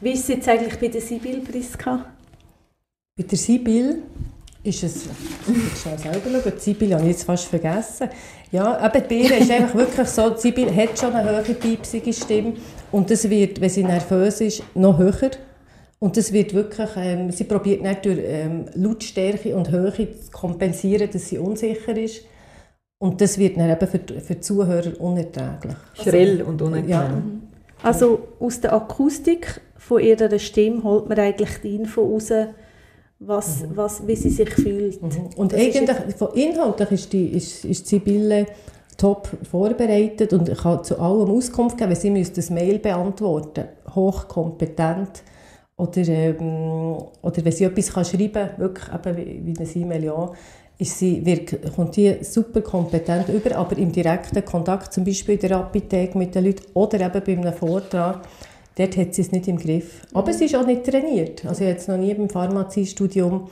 [0.00, 2.06] Wie ist es jetzt eigentlich bei der Sibyl Priska?
[3.16, 4.02] Bei der Sibyl
[4.64, 8.08] ist es, ich muss schnell selber schauen, die Sibyl habe ich jetzt fast vergessen.
[8.50, 12.12] Ja, eben bei ihr ist einfach wirklich so, die Sibyl hat schon eine hohe, piepsige
[12.12, 12.54] Stimme
[12.92, 15.30] und das wird, wenn sie nervös ist, noch höher.
[15.98, 21.10] Und das wird wirklich, ähm, sie probiert nicht durch ähm, Lautstärke und Höhe zu kompensieren,
[21.12, 22.22] dass sie unsicher ist.
[22.98, 25.76] Und das wird dann eben für, die- für die Zuhörer unerträglich.
[25.94, 26.88] Schrill und unangenehm.
[26.90, 27.22] Ja.
[27.82, 32.30] Also aus der Akustik von ihrer Stimme holt man eigentlich die Info raus,
[33.18, 35.00] was, was, wie sie sich fühlt.
[35.36, 38.46] Und Das ist eigentlich, von inhaltlich ist, die, ist, ist Sibylle
[39.00, 45.22] top vorbereitet und kann zu allem Auskunft geben, weil sie müsste ein Mail beantworten, hochkompetent.
[45.76, 50.30] Oder, ähm, oder wenn sie etwas kann schreiben kann, wirklich eben wie, eine E-Mail, ja,
[50.76, 55.40] ist sie, wird, kommt die super kompetent über, aber im direkten Kontakt, zum Beispiel in
[55.40, 58.20] der Apotheke mit den Leuten oder eben bei einem Vortrag,
[58.76, 60.02] dort hat sie es nicht im Griff.
[60.12, 61.46] Aber sie ist auch nicht trainiert.
[61.46, 63.48] Also ich habe jetzt noch nie beim Pharmaziestudium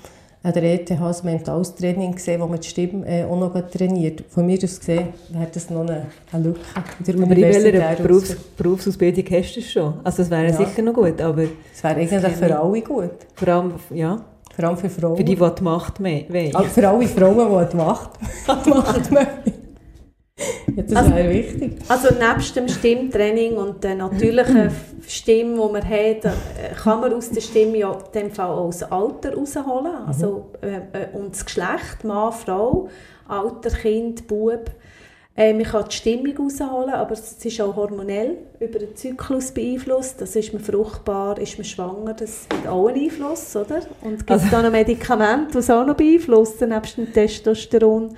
[0.49, 4.25] an der ETH ein mentales Training gesehen, wo man die Stimme äh, auch noch trainiert.
[4.29, 6.61] Von mir aus gesehen wäre das noch eine, eine Lücke
[6.99, 8.45] in der Aber universitären Berufs Ausbildung.
[8.57, 9.95] Berufsausbildung hast du es schon?
[10.05, 10.53] Also das wäre Ja.
[10.53, 13.11] sicher noch gut, aber Das wäre eigentlich für alle gut.
[13.35, 14.21] vor allem, ja,
[14.57, 15.17] Vor allem für Frauen.
[15.17, 16.55] für die, die die Macht mehr wollen.
[16.57, 18.11] Also für alle Frauen, die die Macht,
[18.65, 19.53] die Macht möchten.
[20.77, 21.73] Ja, das Also- wäre wichtig.
[21.89, 24.71] Also nebst dem Stimmtraining und der natürlichen
[25.07, 28.67] Stimme, die man hat, äh, kann man aus der Stimme ja in dem Fall auch
[28.71, 29.93] das Alter rausholen.
[30.07, 32.89] Also, äh, äh, und das Geschlecht, Mann, Frau,
[33.27, 34.71] Alter, Kind, Bub.
[35.37, 40.21] Äh, man kann die Stimmung rausholen, aber es ist auch hormonell über den Zyklus beeinflusst.
[40.21, 43.81] Das ist man fruchtbar, ist man schwanger, das hat auch einen Einfluss, oder?
[44.03, 48.17] Und gibt es Also- da noch Medikamente, die es auch noch beeinflussen, nebst dem Testosteron,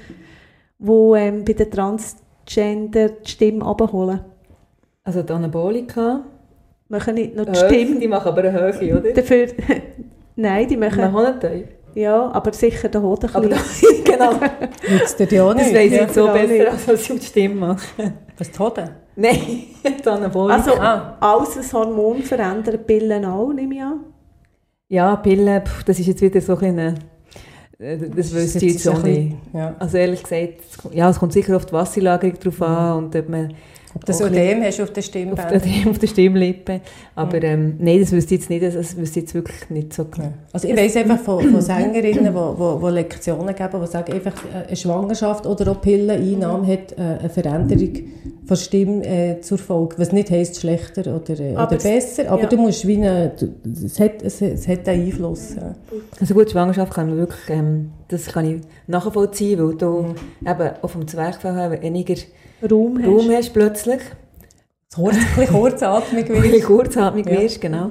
[0.80, 4.20] wo ähm, bei den Transgender die Stimme abholen?
[5.04, 6.20] Also die Anabolika,
[6.88, 8.00] Machen nicht nur die Höhe, Stimme.
[8.00, 9.12] die machen aber eine Höhe, oder?
[9.12, 9.46] Dafür,
[10.36, 11.64] nein, die Die machen, machen
[11.94, 14.04] ja, aber sicher den Hoden ein Aber bisschen.
[14.04, 14.32] genau,
[14.88, 15.74] Nützt dir die auch das nicht.
[15.76, 16.00] weiss ich ja.
[16.02, 16.66] jetzt so genau besser, nicht.
[16.68, 18.12] als was sie mit die Stimme machen.
[18.38, 18.90] Was die Hoden?
[19.16, 19.38] Nein,
[20.04, 20.56] die Anabolika.
[20.56, 21.16] Also, Ah.
[21.20, 24.00] alles ein Hormon verändern, Pillen auch, nehme ich an.
[24.88, 26.94] ja, Pillen, pff, das ist jetzt wieder so ein bisschen,
[27.80, 29.36] das wüsste ich jetzt auch nicht.
[29.54, 29.74] Ja.
[29.78, 33.16] Also ehrlich gesagt, es kommt- ja, es kommt sicher auf die Wasserlagerung drauf an und
[33.16, 33.54] ob man
[34.06, 35.62] das Ödem hast du auf der auf Stimmbändern.
[35.64, 36.80] der, auf der Stimmlippe.
[37.16, 40.04] Aber ähm, nein, das wüsste ich jetzt nicht, das wüsste ich jetzt wirklich nicht so
[40.04, 40.32] genau.
[40.52, 44.34] Also ich weiss einfach von, von Sängerinnen, die wo, wo Lektionen geben, die sagen, einfach
[44.54, 47.90] äh, eine Schwangerschaft oder auch Pilleneinnahme hat äh, eine Veränderung
[48.46, 49.96] von Stimme äh, zur Folge.
[49.98, 52.48] Was nicht heisst schlechter oder, äh, Aber oder es- besser, aber ja.
[52.48, 53.48] du musst wie eine, du,
[53.84, 55.56] es, hat, es, es hat einen Einfluss.
[55.56, 55.74] Ja.
[56.20, 60.48] Also gut, Schwangerschaft kann man wirklich, ähm, das kann ich nachvollziehen, weil du Mhm.
[60.48, 62.14] eben auch vom Zwerchfell her weniger
[62.68, 63.06] Raum hast.
[63.08, 64.00] Raum hast plötzlich.
[64.94, 66.66] Kurz, ein bisschen kurzatmig Ein bisschen wirst.
[66.66, 67.40] kurzatmig Ja.
[67.40, 67.90] wirst, genau.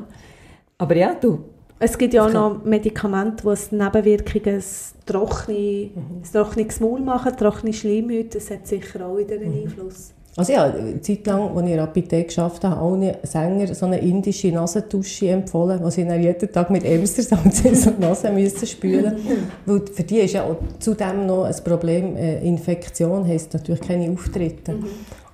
[0.78, 1.40] Aber ja, du,
[1.80, 7.36] Es gibt ja auch noch Medikamente, die als Nebenwirkungen das trockene, das trockenes Maul machen,
[7.38, 8.38] trockene Schleimhäute.
[8.40, 10.14] Das hat sicher auch wieder einen Einfluss.
[10.36, 13.86] Also ja, eine Zeit lang, als ich in der Apotheke gearbeitet habe, allen Sänger so
[13.86, 18.32] eine indische Nasentusche empfohlen, die sie dann jeden Tag mit Emstersalz in so die Nase
[18.32, 19.18] müssen spülen
[19.66, 24.10] Weil für die ist ja auch zudem noch ein Problem, äh, Infektion heisst natürlich keine
[24.12, 24.76] Auftritte.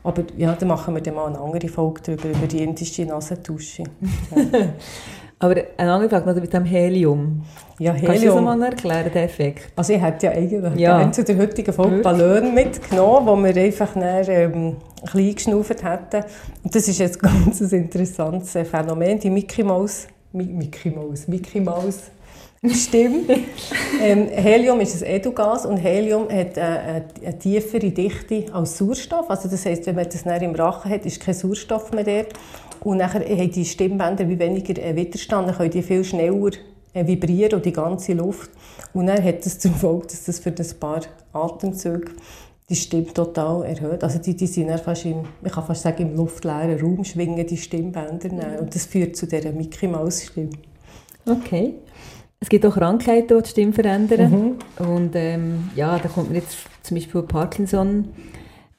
[0.03, 3.84] Aber ja, da machen wir dann mal eine andere Folge darüber, über die indische Nasentusche.
[5.45, 7.43] Aber eine andere Frage noch mit dem Helium.
[7.77, 8.43] Ja, Kannst du das Helium.
[8.45, 9.71] mal erklären, den Effekt?
[9.75, 11.12] Also ich hätte ja eigentlich Ja.
[11.12, 12.01] zu der heutigen Folge?
[12.01, 16.23] Ballon mitgenommen, wo wir einfach dann, ähm, ein bisschen geschnauft hätten.
[16.63, 21.27] Und das ist jetzt ganz ein interessantes äh, Phänomen, die Mickey Mouse, Mi Mickey Mouse,
[21.27, 22.05] Mickey Mouse
[22.73, 23.21] Stimme.
[24.01, 29.29] ähm, Helium ist ein Edelgas und Helium hat äh, eine, eine tiefere Dichte als Sauerstoff.
[29.29, 32.34] Also das heisst, wenn man das dann im Rachen hat, ist kein Sauerstoff mehr dort.
[32.85, 36.51] Und nachher haben die Stimmbänder wie weniger äh, Widerstand, dann können die viel schneller
[36.93, 38.51] äh, vibrieren und die ganze Luft.
[38.93, 41.01] Und dann hat das zur Folge, dass das für ein paar
[41.33, 42.11] Atemzüge
[42.69, 44.03] die Stimme total erhöht.
[44.03, 47.47] Also die, die sind dann fast im, ich kann fast sagen, im luftleeren Raum schwingen
[47.47, 48.29] die Stimmbänder.
[48.29, 48.59] dann.
[48.59, 50.51] Und das führt zu dieser Mickey Maus Stimme.
[51.25, 51.73] Okay.
[52.39, 54.57] Es gibt auch Krankheiten, die die Stimme verändern.
[54.77, 58.09] Und ähm, ja, da kommt mir jetzt zum Beispiel Parkinson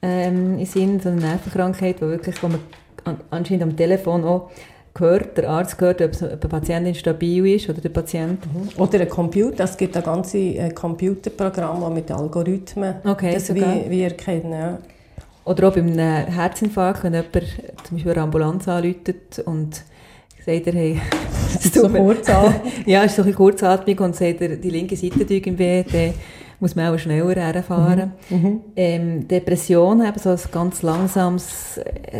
[0.01, 2.86] ähm, in Sinn, so eine Nervenkrankheit, wo, wirklich, wo man an,
[3.29, 4.49] anscheinend am Telefon auch
[4.99, 8.39] hört, der Arzt hört, ob, eine Patientin stabil ist oder der Patient.
[8.77, 13.89] Oder ein Computer, es gibt ein ganzes äh, Computerprogramm, das mit Algorithmen Okay, das wie,
[13.89, 14.51] wie erkennen.
[14.51, 14.77] Ja.
[15.45, 17.33] Oder auch bei einem Herzinfarkt, wenn jemand
[17.83, 19.81] zum Beispiel eine Ambulanz anruft und
[20.45, 21.01] sagt er, hey,
[21.55, 22.55] es tut mir- kurz an.
[22.85, 26.13] ja, ist so ein kurzatmig und sagt er, die linke Seite tut ihm weh, dann
[26.59, 28.13] muss man auch schneller herfahren.
[28.75, 31.79] Ähm, Depression, eben so ein ganz langsames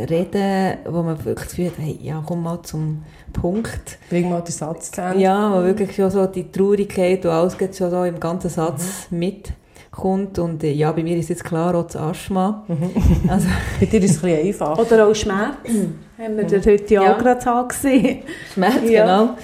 [0.10, 3.97] Reden, wo man wirklich das Gefühl hat, hey, ja, komm mal zum Punkt.
[4.10, 5.19] Bring mal den Satz zu Ende.
[5.21, 9.08] Ja, wo wirklich schon so die Traurigkeit und alles geht schon so im ganzen Satz
[9.10, 10.38] mitkommt.
[10.39, 12.63] Und äh, ja, bei mir ist jetzt klar auch das Asthma.
[13.28, 13.47] Also,
[13.80, 14.78] Bei dir ist es ein bisschen einfach.
[14.78, 15.56] Oder auch Schmerz.
[16.17, 17.13] haben wir das heute ja Ja.
[17.13, 18.19] auch gerade angesehen.
[18.54, 19.06] Schmerz, Ja.
[19.06, 19.38] genau.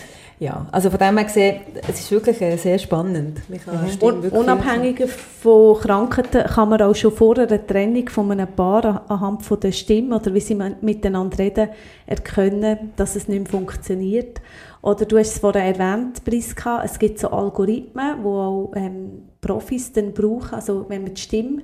[0.43, 3.39] Ja, also von dem her gesehen, es ist wirklich äh, sehr spannend.
[3.63, 8.83] Kann wirklich unabhängig von Krankheiten kann man auch schon vor einer Trennung von einem Paar
[8.83, 11.69] an- anhand von der Stimme oder wie sie miteinander reden,
[12.05, 14.41] erkennen, dass es nicht mehr funktioniert.
[14.81, 19.93] Oder du hast es vorhin erwähnt, Priska, es gibt so Algorithmen, die auch ähm, Profis
[19.93, 21.61] dann brauchen, also wenn man die Stimme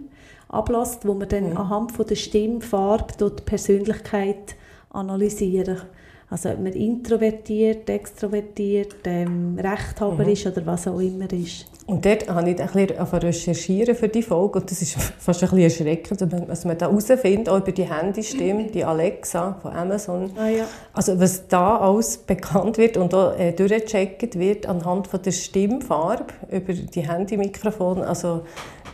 [0.48, 4.56] ablässt, wo man dann anhand von der Stimmfarbe die Persönlichkeit
[4.90, 5.82] analysieren
[6.30, 11.66] also ob man introvertiert, extrovertiert, ähm, Rechthaber ist oder was auch immer ist.
[11.88, 15.50] Und dort habe ich ein bisschen recherchieren für die Folge und das ist fast ein
[15.50, 20.30] bisschen erschreckend, was man da herausfindet, auch über die Handystimme, die Alexa von Amazon.
[20.38, 20.66] Ah ja.
[20.94, 26.26] Also was da alles bekannt wird und auch äh, durchgecheckt wird anhand von der Stimmfarbe
[26.52, 28.42] über die Handymikrofone, also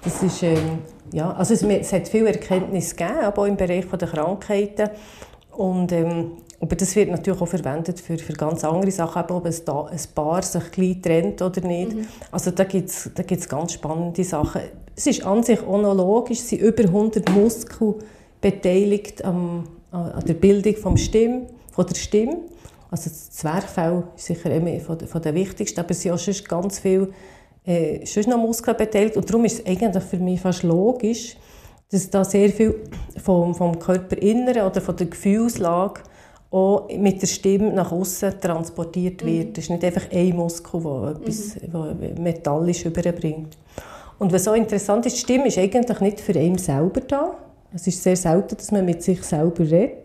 [0.05, 0.79] das ist, ähm,
[1.11, 4.89] ja, also es, es hat viel Erkenntnis gegeben, aber auch im Bereich der Krankheiten
[5.51, 9.45] und ähm, aber das wird natürlich auch verwendet für, für ganz andere Sachen, eben, ob
[9.45, 11.95] ein, da, ein Paar sich gleich trennt oder nicht.
[12.31, 14.61] Also da gibt es da gibt's ganz spannende Sachen.
[14.95, 17.95] Es ist an sich auch noch logisch, es sind über 100 Muskeln
[18.39, 22.37] beteiligt am, an der Bildung vom Stimm, von der Stimme.
[22.91, 26.17] Also das Zwerchfell ist sicher einer von, der- von den wichtigsten, aber es sind auch
[26.17, 27.09] sonst ganz viele
[27.65, 29.17] äh, sonst noch Muskeln beteiligt.
[29.17, 31.35] Und darum ist es eigentlich für mich fast logisch,
[31.91, 32.75] dass da sehr viel
[33.21, 36.01] vom, vom Körperinneren oder von der Gefühlslage
[36.55, 39.57] auch mit der Stimme nach außen transportiert wird.
[39.57, 43.57] Es ist nicht einfach ein Muskel, der etwas der metallisch überbringt.
[44.17, 47.37] Und was so interessant ist, die Stimme ist eigentlich nicht für einen selber da.
[47.73, 49.97] Es ist sehr selten, dass man mit sich selber redet.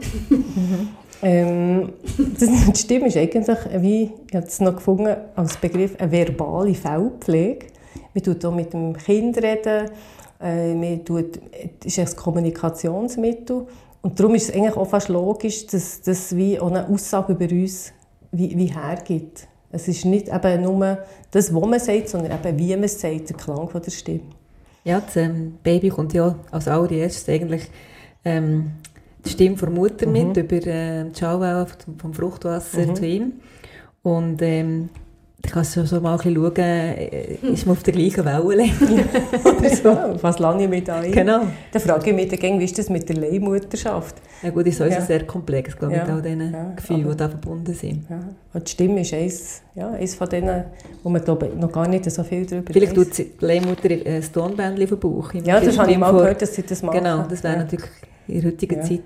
[1.22, 6.10] ähm, das, die Stimme ist eigentlich, wie ich habe es noch gefunden, als Begriff eine
[6.10, 7.66] verbale Fellpflege.
[8.12, 9.88] Man tut auch mit dem Kind reden,
[10.42, 11.38] äh, man tut,
[11.84, 13.68] es ist ein Kommunikationsmittel.
[14.02, 17.44] Und darum ist es eigentlich auch fast logisch, dass das wie auch eine Aussage über
[17.50, 17.92] uns
[18.32, 19.46] wie, wie hergibt.
[19.72, 20.98] Es ist nicht eben nur
[21.30, 24.22] das, was man sagt, sondern eben wie man es sagt, der Klang von der Stimme.
[24.84, 27.70] Ja, das ähm, Baby kommt ja als allererstes eigentlich
[28.24, 28.72] ähm,
[29.24, 31.66] die Stimme der Mutter mit, über äh, die Schauwellen
[31.98, 33.34] vom Fruchtwasser zu ihm.
[34.02, 34.88] Und ähm,
[35.42, 39.04] ich kann so, so mal ein bisschen schauen, äh, ist man auf der gleichen Wellenlänge.
[39.44, 40.22] Oder so.
[40.22, 41.10] Was lange da ein?
[41.12, 41.40] genau.
[41.72, 44.16] Dann frage ich mich dann, wie ist das mit der Leihmutterschaft?
[44.42, 45.00] Ja gut, ist uns Ja.
[45.00, 46.04] sehr komplex, glaube ich, Ja.
[46.04, 48.04] mit all diesen Ja, Gefühlen, aber- die da verbunden sind.
[48.10, 48.20] Ja.
[48.52, 50.64] Und die Stimme ist eines, ja, eines von denen,
[51.02, 53.08] wo man glaube noch gar nicht so viel darüber Vielleicht weiss.
[53.08, 55.32] tut die Leihmutter äh, ein Tonbändchen auf den Bauch.
[55.34, 56.98] Ja, das habe ich mal Stimme gehört, dass sie das machen.
[56.98, 57.60] Genau, das wäre ja.
[57.60, 57.86] natürlich
[58.28, 58.82] in der heutigen Ja.
[58.82, 59.00] Zeit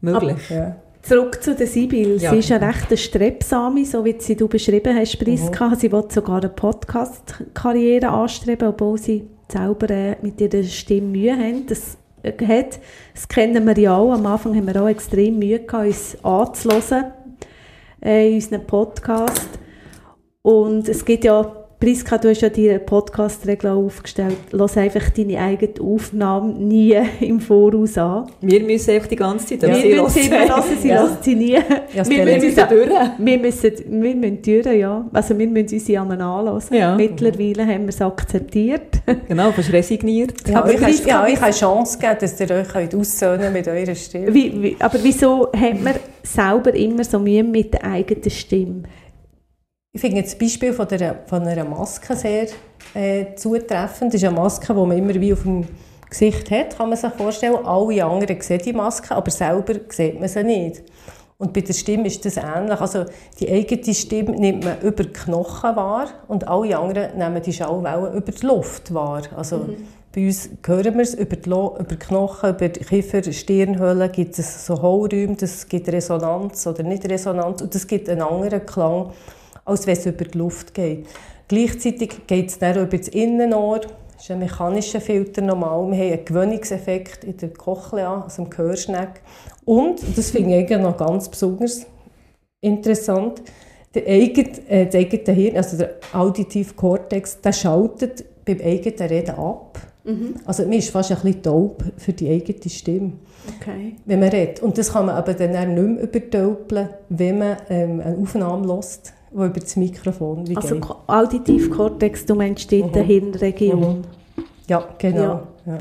[0.00, 0.50] möglich.
[0.50, 0.76] Ja.
[1.06, 2.16] Zurück zu der Sibyl.
[2.16, 2.30] Ja.
[2.30, 5.72] Sie ist eine recht Strebsame, so wie sie du beschrieben hast, Priska.
[5.76, 11.64] Sie will sogar eine Podcast-Karriere anstreben, obwohl sie selber äh, mit ihrer Stimme Mühe haben.
[11.66, 12.80] Das, äh, hat.
[13.14, 14.14] das kennen wir ja auch.
[14.14, 17.12] Am Anfang haben wir auch extrem Mühe gehabt, uns anzuhören
[18.04, 19.48] äh, in unserem Podcast.
[20.42, 24.36] Und es gibt ja Priska, du hast ja deine Podcast-Regel aufgestellt.
[24.50, 28.30] Lass einfach deine eigene Aufnahme nie im Voraus an.
[28.40, 31.02] Wir müssen einfach die ganze Zeit, aber wir sie müssen immer lassen, sie Ja.
[31.04, 31.52] lässt sie nie.
[31.52, 31.60] Ja,
[31.94, 32.90] wir, Telefon- müssen, durch.
[33.18, 35.04] wir, müssen, wir müssen durch, ja.
[35.12, 36.74] Also wir müssen unsere einmal anlassen.
[36.74, 36.94] Ja.
[36.96, 39.02] Mittlerweile haben wir es akzeptiert.
[39.28, 40.32] Genau, fast resigniert.
[40.48, 43.68] Ja, Aber ich habe ja, ich eine Chance gegeben, dass ihr euch könnt aussöhnen mit
[43.68, 44.32] eurer Stimme.
[44.32, 48.82] Wie, wie, aber wieso hat man selber immer so Mühe mit der eigenen Stimme?
[49.96, 52.48] Ich finde das Beispiel von, der, von einer Maske sehr
[52.92, 54.12] äh, zutreffend.
[54.12, 55.66] Das ist eine Maske, die man immer wie auf dem
[56.10, 57.64] Gesicht hat, kann man sich vorstellen.
[57.64, 60.82] Alle anderen sehen die Maske, aber selber sieht man sie nicht.
[61.38, 62.78] Und bei der Stimme ist das ähnlich.
[62.78, 63.06] Also
[63.40, 68.12] die eigene Stimme nimmt man über die Knochen wahr und alle anderen nehmen die Schallwellen
[68.12, 69.22] über die Luft wahr.
[69.34, 69.66] Also
[70.14, 74.12] bei uns hören wir es über die, Lo über die Knochen, über die Kiefer, Stirnhöhlen
[74.12, 78.66] gibt es so Hohlräume, das gibt Resonanz oder nicht Resonanz und das gibt einen anderen
[78.66, 79.12] Klang,
[79.66, 81.06] als wenn es über die Luft geht.
[81.48, 85.90] Gleichzeitig geht es dann auch über das Innenohr, das ist ein mechanischer Filter normal.
[85.92, 89.20] Wir haben einen Gewöhnungseffekt in der Cochlea, also im Gehörschneck.
[89.66, 91.86] Und, das finde ich eigentlich noch ganz besonders
[92.62, 93.42] interessant,
[93.94, 99.36] der eigene, äh, das eigene Hirn, also der auditive Kortex, der schaltet beim eigenen Reden
[99.36, 99.78] ab.
[100.44, 103.12] Also man ist fast ein bisschen taub für die eigene Stimme,
[103.60, 103.96] Okay.
[104.04, 104.62] wenn man redet.
[104.62, 109.12] Und das kann man aber dann nicht mehr übertölpeln, wenn man ähm, eine Aufnahme hört,
[109.44, 110.82] die über das Mikrofon wie Also geht.
[110.82, 114.04] Ko- Auditivkortex, du meinst die Hirnregion.
[114.68, 115.20] Ja, genau.
[115.22, 115.42] Ja.
[115.66, 115.78] Ja.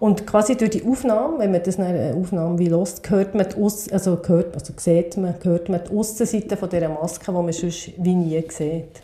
[0.00, 3.46] Und quasi durch die Aufnahme, wenn man das nach einer Aufnahme wie lässt, hört man
[3.48, 7.32] die Aus also hört, also sieht man, hört man die Aussenseite von dieser Maske, die
[7.32, 9.02] man sonst wie nie sieht.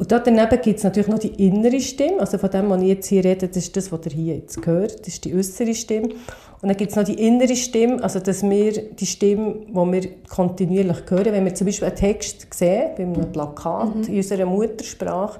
[0.00, 2.88] Und da daneben gibt es natürlich noch die innere Stimme, also von dem, was ich
[2.88, 5.74] jetzt hier rede, das ist das, was ihr hier jetzt hört, das ist die äußere
[5.74, 6.08] Stimme.
[6.62, 10.08] Und dann gibt es noch die innere Stimme, also dass wir die Stimme, die wir
[10.26, 15.38] kontinuierlich hören, wenn wir zum Beispiel einen Text sehen, bei einem Plakat in unserer Muttersprache,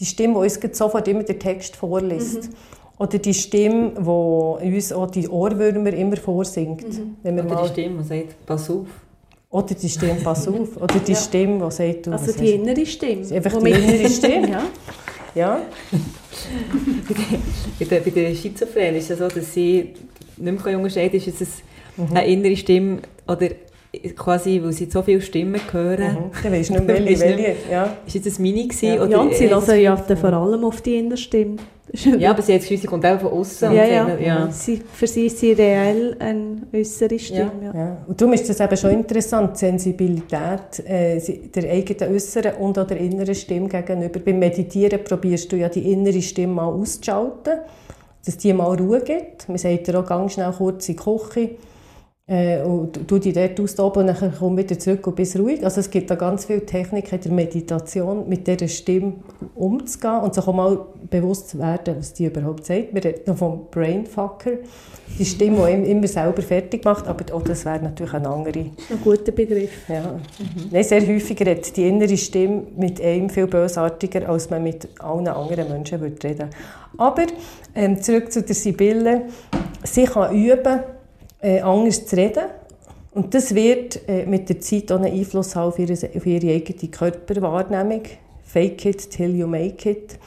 [0.00, 2.48] die Stimme, die uns sofort immer den Text vorliest.
[2.98, 6.98] Oder die Stimme, die uns auch die Ohrwürmer immer vorsingt.
[7.22, 8.86] Wenn wir Oder mal, die Stimme, die sagt, pass auf.
[9.50, 10.76] Oder die Stimme, pass auf.
[10.76, 13.26] Oder die Stimme, die sagt, du, Also die innere Stimme.
[13.34, 14.50] Einfach die innere Stimme.
[14.50, 14.62] ja.
[15.34, 15.60] Ja.
[17.78, 19.94] Bei der, bei der Schizophrenen ist es so, dass sie
[20.36, 21.48] nicht mehr unterscheiden können, ist es
[21.96, 22.16] Mhm.
[22.16, 23.48] eine innere Stimme oder
[24.14, 26.00] quasi, weil sie so viele Stimmen hören.
[26.12, 26.30] Mhm.
[26.42, 27.56] Dann weisst du nicht mehr, welche.
[27.70, 27.96] Ja.
[28.06, 28.86] Ist jetzt das meine gewesen?
[28.86, 29.02] Ja.
[29.02, 31.56] Oder ja, und sie hören ja vor allem auf die innere Stimme.
[31.92, 33.72] Ja, aber sie hat das Gefühl, sie kommt auch von außen.
[33.72, 34.18] ja, ja.
[34.18, 34.50] ja.
[34.50, 37.52] Sie, für sie ist sie reell eine äußere Stimme.
[37.62, 37.74] Ja.
[37.74, 37.96] Ja.
[38.06, 42.86] Und darum ist das eben schon interessant, die Sensibilität äh, der eigenen äußeren und auch
[42.86, 44.20] der inneren Stimme gegenüber.
[44.20, 47.60] Beim Meditieren probierst du ja die innere Stimme mal auszuschalten,
[48.24, 49.48] dass die mal Ruhe gibt.
[49.48, 51.50] Man sagt dir auch ganz schnell kurz in die Küche
[52.28, 55.64] äh, und du- dich dort austoben und dann komm wieder zurück und bist ruhig.
[55.64, 59.14] Also es gibt da ganz viele Techniken der Meditation, mit dieser Stimme
[59.54, 60.78] umzugehen und sich auch mal
[61.10, 62.92] bewusst zu werden, was die überhaupt sagt.
[62.94, 64.52] Wir reden noch vom Brainfucker,
[65.18, 68.58] die Stimme, die einem immer selber fertig macht, aber auch das wäre natürlich eine andere.
[68.58, 69.88] Ein guter Begriff.
[69.88, 70.20] Ja.
[70.70, 75.28] Nein, sehr häufig redet die innere Stimme mit einem viel bösartiger, als man mit allen
[75.28, 76.50] anderen Menschen würde reden
[76.98, 77.22] Aber
[77.74, 79.22] ähm, zurück zu der Sibylle.
[79.82, 80.80] Sie kann üben,
[81.40, 82.44] äh, anders zu reden.
[83.12, 86.52] Und das wird äh, mit der Zeit auch einen Einfluss haben auf ihre, auf ihre
[86.52, 88.02] eigene Körperwahrnehmung.
[88.44, 90.18] Fake it till you make it.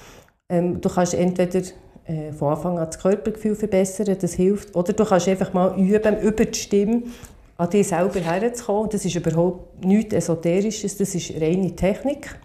[0.49, 1.61] Ähm, du kannst entweder
[2.05, 6.19] äh, von Anfang an das Körpergefühl verbessern, das hilft, oder du kannst einfach mal üben,
[6.19, 7.03] über die Stimme
[7.57, 8.89] an dich selber herzukommen.
[8.89, 12.35] Das ist überhaupt nichts Esoterisches, das ist reine Technik.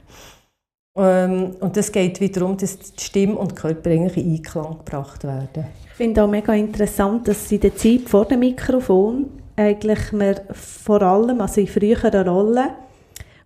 [0.96, 5.24] Ähm, und es geht wieder darum, dass die Stimme und Körper eigentlich in Einklang gebracht
[5.24, 5.66] werden.
[5.84, 11.02] Ich finde auch mega interessant, dass in der Zeit vor dem Mikrofon eigentlich man vor
[11.02, 12.68] allem, also in früheren Rollen,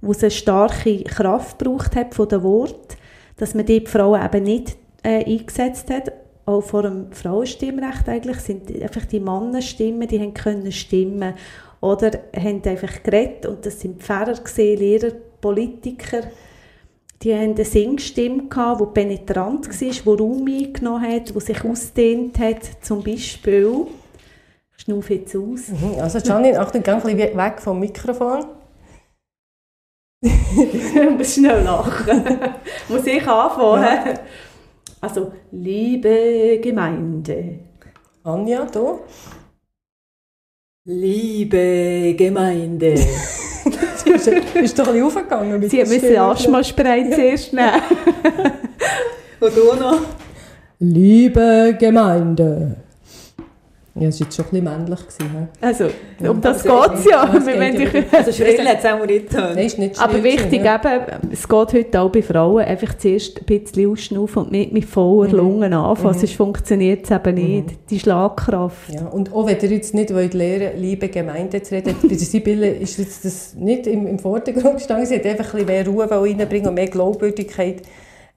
[0.01, 2.97] wo es eine starke Kraft braucht hat von den Worten,
[3.37, 6.13] dass man die Frauen eben nicht äh, eingesetzt hat.
[6.47, 11.35] Auch vor dem Frauenstimmrecht eigentlich sind einfach die Mannenstimmen, die haben können stimmen
[11.81, 16.23] oder haben einfach geredet und das sind Pfarrer gesehen, Lehrer, Politiker.
[17.23, 19.75] Die haben eine Singstimme gehabt, die penetrant war,
[20.17, 22.63] die Raum eingenommen hat, die sich ausdehnt hat.
[22.81, 23.87] Zum Beispiel,
[24.75, 25.69] ich schnaufe jetzt aus.
[25.69, 26.01] Mhm.
[26.01, 28.47] Also Janine, Achtung, geh ein bisschen weg vom Mikrofon.
[30.23, 32.25] Ich muss schnell lachen.
[32.89, 34.19] muss ich anfangen?
[35.01, 37.61] Also, liebe Gemeinde.
[38.25, 39.01] Anja, du?
[40.85, 42.95] Liebe Gemeinde.
[44.11, 46.17] Du bist, bist doch ein bisschen aufgegangen Sie müssen.
[46.17, 47.71] Asthma-Spray zuerst nehmen.
[49.41, 50.01] Und du noch?
[50.81, 52.77] Liebe Gemeinde.
[53.95, 55.01] Ja, es war jetzt schon ein bisschen männlich.
[55.01, 55.67] Gewesen, he?
[55.67, 55.87] Also,
[56.31, 57.35] um das Aber geht es ja.
[57.35, 59.55] Ja, Wir ja Also schrill hat es auch nicht getan.
[59.55, 60.77] Nein, ist nicht Aber wichtig ja.
[60.77, 64.85] eben, es geht heute auch bei Frauen, einfach zuerst ein bisschen ausschnaufen und nicht mit
[64.85, 67.91] voller Lungen anfangen, sonst funktioniert es eben nicht.
[67.91, 68.95] Die Schlagkraft.
[68.95, 72.19] Ja, und auch wenn ihr jetzt nicht wollt lernen liebe Gemeinde zu reden, bei der
[72.19, 75.07] Sibylle ist jetzt das nicht im, im Vordergrund gestanden.
[75.07, 77.83] Sie hat einfach ein bisschen mehr Ruhe reinbringen und mehr Glaubwürdigkeit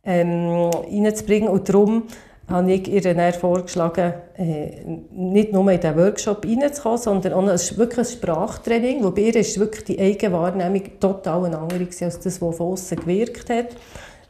[0.03, 1.49] ähm, reinzubringen.
[1.49, 2.03] Und darum
[2.47, 7.77] habe ich ihr dann vorgeschlagen, äh, nicht nur in diesen Workshop reinzukommen, sondern auch ein,
[7.77, 12.41] wirklich ein Sprachtraining, wo bei ihr ist wirklich die Eigenwahrnehmung total eine andere als das,
[12.41, 13.67] was von außen gewirkt hat.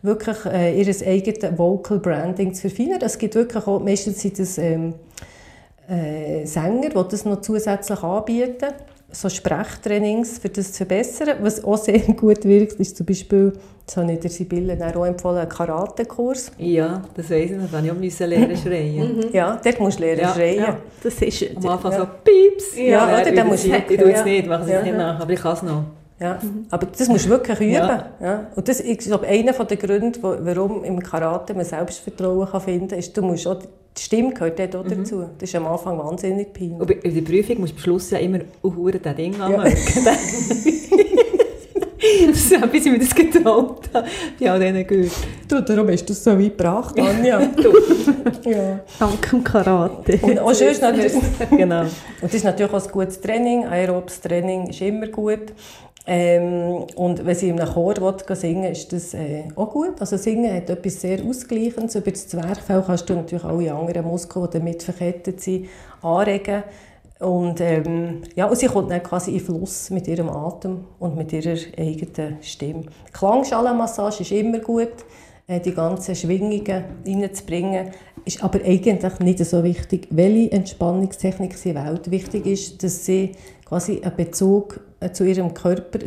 [0.03, 2.99] Wirklich äh, ihr eigenes Vocal Branding zu verfeinern.
[3.01, 4.93] Es gibt wirklich auch, meistens sind das ähm,
[5.89, 8.74] äh, Sänger, die das noch zusätzlich anbieten.
[9.16, 11.38] So Sprechtrainings, für das zu verbessern.
[11.41, 13.53] Was auch sehr gut wirkt, ist zum Beispiel,
[13.86, 16.51] das habe ich der Sibylle auch empfohlen, einen Karatekurs.
[16.57, 19.26] Ja, das weiss ich noch, wenn ich auch müssen lernen schreien.
[19.32, 20.57] Ja, dort musst du lernen Ja, schreien.
[20.57, 21.97] Ja, das ist, Am Anfang Ja.
[21.99, 22.76] so Pieps.
[22.78, 23.24] Ja, oder?
[23.24, 24.26] dann Dann muss musst ich, du- ich tue es ja.
[24.26, 24.82] nicht, mache es Ja.
[24.82, 25.84] nicht nach, aber ich kann es noch.
[26.24, 26.39] Ja,
[26.71, 27.74] aber das musst du wirklich üben.
[27.74, 28.05] Ja.
[28.21, 28.47] Ja.
[28.55, 32.99] Und das ist glaube einer der Gründe, warum im Karate man Selbstvertrauen kann finden kann,
[32.99, 35.26] ist, du musst auch, die Stimme gehört dort auch dazu.
[35.38, 36.80] Das ist am Anfang wahnsinnig peinlich.
[36.80, 39.47] Und bei der Prüfung musst du am Schluss ja immer «Uhure, das Ding Ja.
[39.47, 39.74] anmerken».
[42.28, 44.07] das ist ein bisschen, wie ich das getraut habe.
[44.39, 45.11] Bei all diesen.
[45.47, 47.41] Du, darum hast du es so weit gebracht, Anja.
[48.45, 48.80] ja.
[48.97, 50.19] dank dem Karate.
[50.21, 51.13] Und auch schön ist natürlich,
[51.49, 51.82] Genau.
[51.82, 53.65] Und das ist natürlich auch ein gutes Training.
[53.65, 55.53] Aerobes Training ist immer gut.
[56.05, 60.01] Ähm, und wenn sie einem Chor will, singen ist das äh, auch gut.
[60.01, 61.95] Also Singen hat etwas sehr Ausgleichendes.
[61.95, 65.67] Über das Zwerchfell kannst du natürlich alle anderen Muskeln, die damit verkettet sind,
[66.01, 66.63] anregen.
[67.19, 71.31] Und, ähm, ja, und sie kommt dann quasi in Fluss mit ihrem Atem und mit
[71.31, 72.83] ihrer eigenen Stimme.
[73.13, 75.05] Klangschalenmassage ist immer gut,
[75.47, 77.91] äh, die ganzen Schwingungen reinzubringen.
[78.25, 82.11] Ist aber eigentlich nicht so wichtig, welche Entspannungstechnik sie wählt.
[82.11, 83.31] Wichtig ist, dass sie
[83.65, 84.81] quasi einen Bezug
[85.11, 85.99] zu ihrem Körper,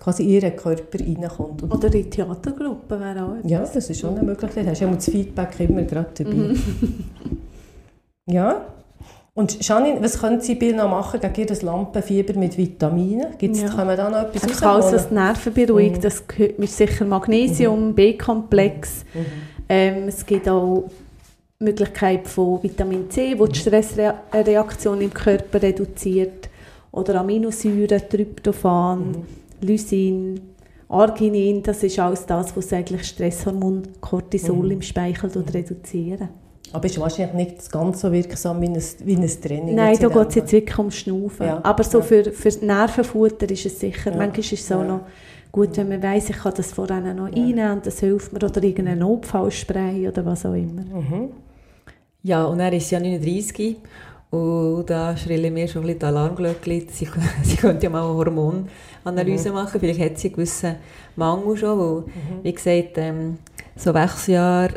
[0.00, 1.62] quasi ihren Körper reinkommt.
[1.62, 3.50] Und Oder in Theatergruppen wäre auch etwas.
[3.50, 4.66] ja, das ist schon eine Möglichkeit.
[4.66, 6.54] Hast ja das Feedback immer gerade dabei.
[8.26, 8.62] ja.
[9.34, 13.28] Und Janine, was können Sie Bill noch machen gegen das Lampenfieber mit Vitaminen?
[13.38, 13.68] Gibt's, Ja.
[13.70, 15.08] Kann man da noch etwas Einfach alles, was rausholen?
[15.08, 19.06] die Nerven beruhigt, das gehört mir sicher Magnesium, B-Komplex.
[19.70, 20.84] Ähm, es gibt auch
[21.58, 26.50] die Möglichkeit von Vitamin C, wo die Stressreaktion im Körper reduziert.
[26.92, 29.16] Oder Aminosäuren, Tryptophan,
[29.62, 30.40] Lysin,
[30.88, 31.62] Arginin.
[31.62, 36.28] Das ist alles das, was eigentlich Stresshormon Cortisol im Speichel reduzieren
[36.70, 39.74] Aber ist wahrscheinlich nicht ganz so wirksam wie ein, wie ein Training.
[39.74, 41.46] Nein, da geht es jetzt wirklich um Schnaufen.
[41.46, 42.04] Ja, Aber so ja.
[42.04, 44.10] für, für Nervenfutter ist es sicher.
[44.10, 44.88] Ja, Manchmal ist es auch ja.
[44.88, 45.00] noch
[45.50, 48.44] gut, wenn man weiss, ich kann das vorher noch einnehmen und das hilft mir.
[48.44, 50.82] Oder irgendein Notfallspray oder was auch immer.
[52.22, 53.76] Ja, und er ist ja 39
[54.32, 56.88] und da schrillen mir schon ein bisschen die Alarmglöckchen.
[56.90, 57.06] Sie,
[57.42, 59.54] sie könnte ja mal eine Hormonanalyse Mhm.
[59.54, 60.74] machen, vielleicht hat sie einen gewissen
[61.16, 62.04] Mangel schon, weil,
[62.42, 63.38] wie gesagt, ähm,
[63.76, 64.74] so Wechseljahre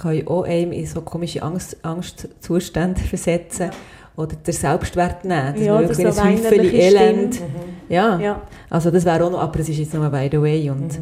[0.00, 3.70] können auch einem in so komische Angst, Angstzustände versetzen
[4.16, 5.54] oder den Selbstwert nehmen.
[5.54, 7.34] Das Ja, wirklich so ein Häufchen Elend.
[7.34, 7.50] Stimme.
[7.88, 8.18] Ja.
[8.18, 8.42] Ja.
[8.70, 10.98] also das wäre auch noch, aber es ist jetzt nur by the way und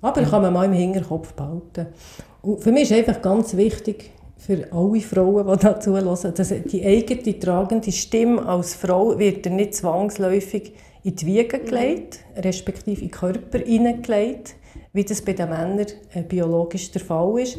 [0.00, 1.86] Aber kann man mal im Hinterkopf behalten.
[2.42, 4.10] Und für mich ist einfach ganz wichtig,
[4.44, 9.50] für alle Frauen, die da zuhören, dass die eigene tragende Stimme als Frau wird dir
[9.50, 10.72] nicht zwangsläufig
[11.04, 14.56] in die Wiege gelegt, respektive in den Körper hineingelegt,
[14.92, 17.56] wie das bei den Männern äh, biologisch der Fall ist.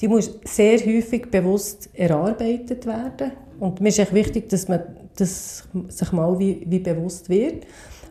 [0.00, 3.32] Die muss sehr häufig bewusst erarbeitet werden.
[3.58, 4.80] Und mir ist echt wichtig, dass man
[5.16, 7.66] das sich mal wie, wie bewusst wird.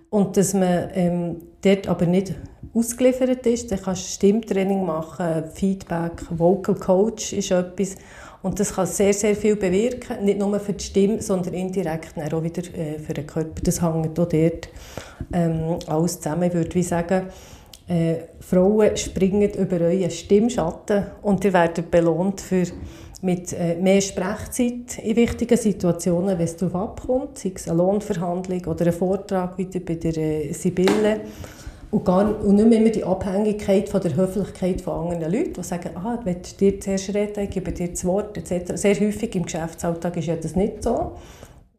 [0.10, 2.34] Und dass man ähm, dort aber nicht
[2.74, 3.72] ausgeliefert ist.
[3.72, 7.96] Dann kannst du Stimmtraining machen, Feedback, Vocal Coach ist etwas.
[8.44, 10.24] Und das kann sehr, sehr viel bewirken.
[10.24, 13.62] Nicht nur für die Stimme, sondern indirekt auch wieder äh, für den Körper.
[13.64, 14.70] Das hängt auch dort
[15.34, 16.44] ähm, alles zusammen.
[16.44, 17.28] Ich würde wie sagen,
[17.88, 22.66] äh, Frauen springen über euren Stimmschatten und ihr werdet belohnt für
[23.22, 28.66] mit äh, mehr Sprechzeit in wichtigen Situationen, wenn es darauf abkommt, sei es eine Lohnverhandlung
[28.66, 31.22] oder ein Vortrag wieder bei der äh, Sibylle.
[31.92, 35.64] Und, gar, und nicht mehr immer die Abhängigkeit von der Höflichkeit von anderen Leuten, die
[35.64, 38.74] sagen, ah, ich möchte dir zuerst reden, ich gebe dir das Wort, etc.
[38.76, 41.14] Sehr häufig im Geschäftsalltag ist ja das nicht so.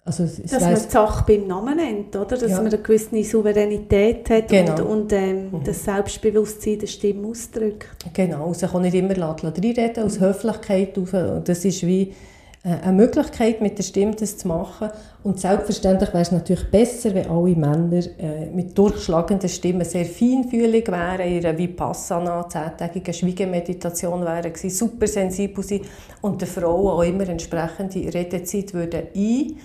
[0.06, 2.36] Also, es Dass man weiss- die Sache beim Namen nennt, oder?
[2.36, 2.58] Dass Ja.
[2.58, 4.74] man eine gewisse Souveränität hat Genau.
[4.74, 7.88] und, und ähm, das Selbstbewusstsein der Stimme ausdrückt.
[8.14, 10.96] Genau, sich auch nicht immer reinreden aus Höflichkeit.
[10.96, 11.10] Auf,
[11.44, 12.14] das ist wie
[12.62, 14.90] äh, eine Möglichkeit, mit der Stimme das zu machen.
[15.24, 20.86] Und selbstverständlich wäre es natürlich besser, wenn alle Männer äh, mit durchschlagenden Stimmen sehr feinfühlig
[20.86, 25.82] wären, einer Vipassana, zehntägigen Schweigemeditation wären, gewesen, super sensibel sind
[26.22, 29.56] und den Frauen auch immer entsprechende Redezeit würden ein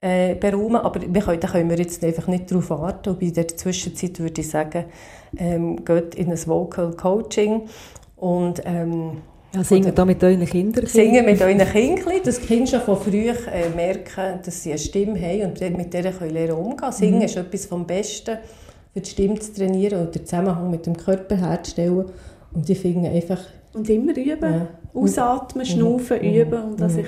[0.00, 0.76] äh, beraumen.
[0.76, 3.10] Aber wir können, da können wir jetzt einfach nicht darauf warten.
[3.10, 4.84] Und in der Zwischenzeit würde ich sagen,
[5.36, 7.62] ähm, geht in ein Vocal Coaching
[8.16, 9.18] und ähm,
[9.54, 10.86] Ja, singen da mit euren Kindern.
[10.86, 14.78] Singen mit euren Kindern, dass die Kinder schon von früh äh, merken, dass sie eine
[14.78, 16.92] Stimme haben und mit der können lernen umgehen.
[16.92, 18.38] Singen ist etwas vom Besten,
[18.92, 22.06] für die Stimme zu trainieren und den Zusammenhang mit dem Körper herzustellen.
[22.52, 23.40] Und ich finde einfach,
[23.74, 24.52] Und immer üben.
[24.54, 24.66] Ja.
[24.94, 26.34] Ausatmen, schnaufen, Mhm.
[26.34, 27.04] üben und das Mhm.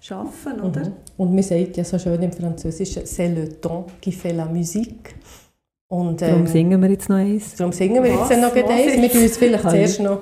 [0.00, 0.80] Schaffen, oder?
[0.80, 0.92] Mhm.
[1.16, 5.14] Und man sagt ja so schön im Französischen, c'est le ton qui fait la musique.
[5.92, 7.56] Und, Darum ähm, singen wir jetzt noch eins.
[7.56, 8.30] darum singen wir Was?
[8.30, 9.02] jetzt noch eins.
[9.02, 10.18] Wir tun uns vielleicht zuerst noch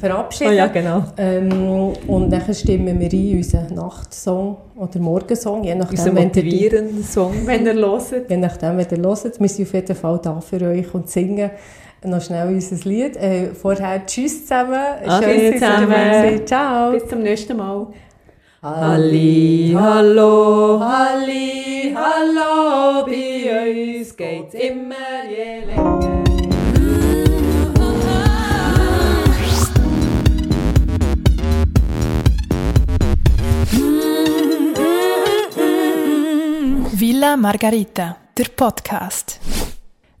[0.00, 0.50] verabschieden.
[0.50, 1.04] Oh ja, genau.
[1.18, 7.04] ähm, und dann stimmen wir ein, unseren Nachtsong oder Morgensong, je nachdem, Unser wenn ihr
[7.04, 7.34] Song.
[7.44, 8.30] Wenn ihr hört.
[8.30, 11.50] Je nachdem, wenn ihr hört, wir sind auf jeden Fall da für euch und singen
[12.02, 13.16] noch schnell unser Lied.
[13.18, 14.72] Äh, vorher Tschüss zusammen.
[15.04, 16.46] Ade Schön, ihr zusammen.
[16.46, 16.92] Ciao.
[16.92, 17.88] Bis zum nächsten Mal.
[18.62, 26.22] Halli, hallo, halli, hallo, bei uns geht's immer je länger.
[36.92, 39.40] Villa Margarita, der Podcast.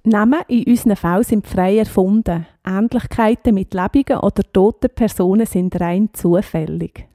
[0.04, 2.46] Namen in unseren Fällen sind frei erfunden.
[2.66, 7.09] Ähnlichkeiten mit lebenden oder toten Personen sind rein zufällig.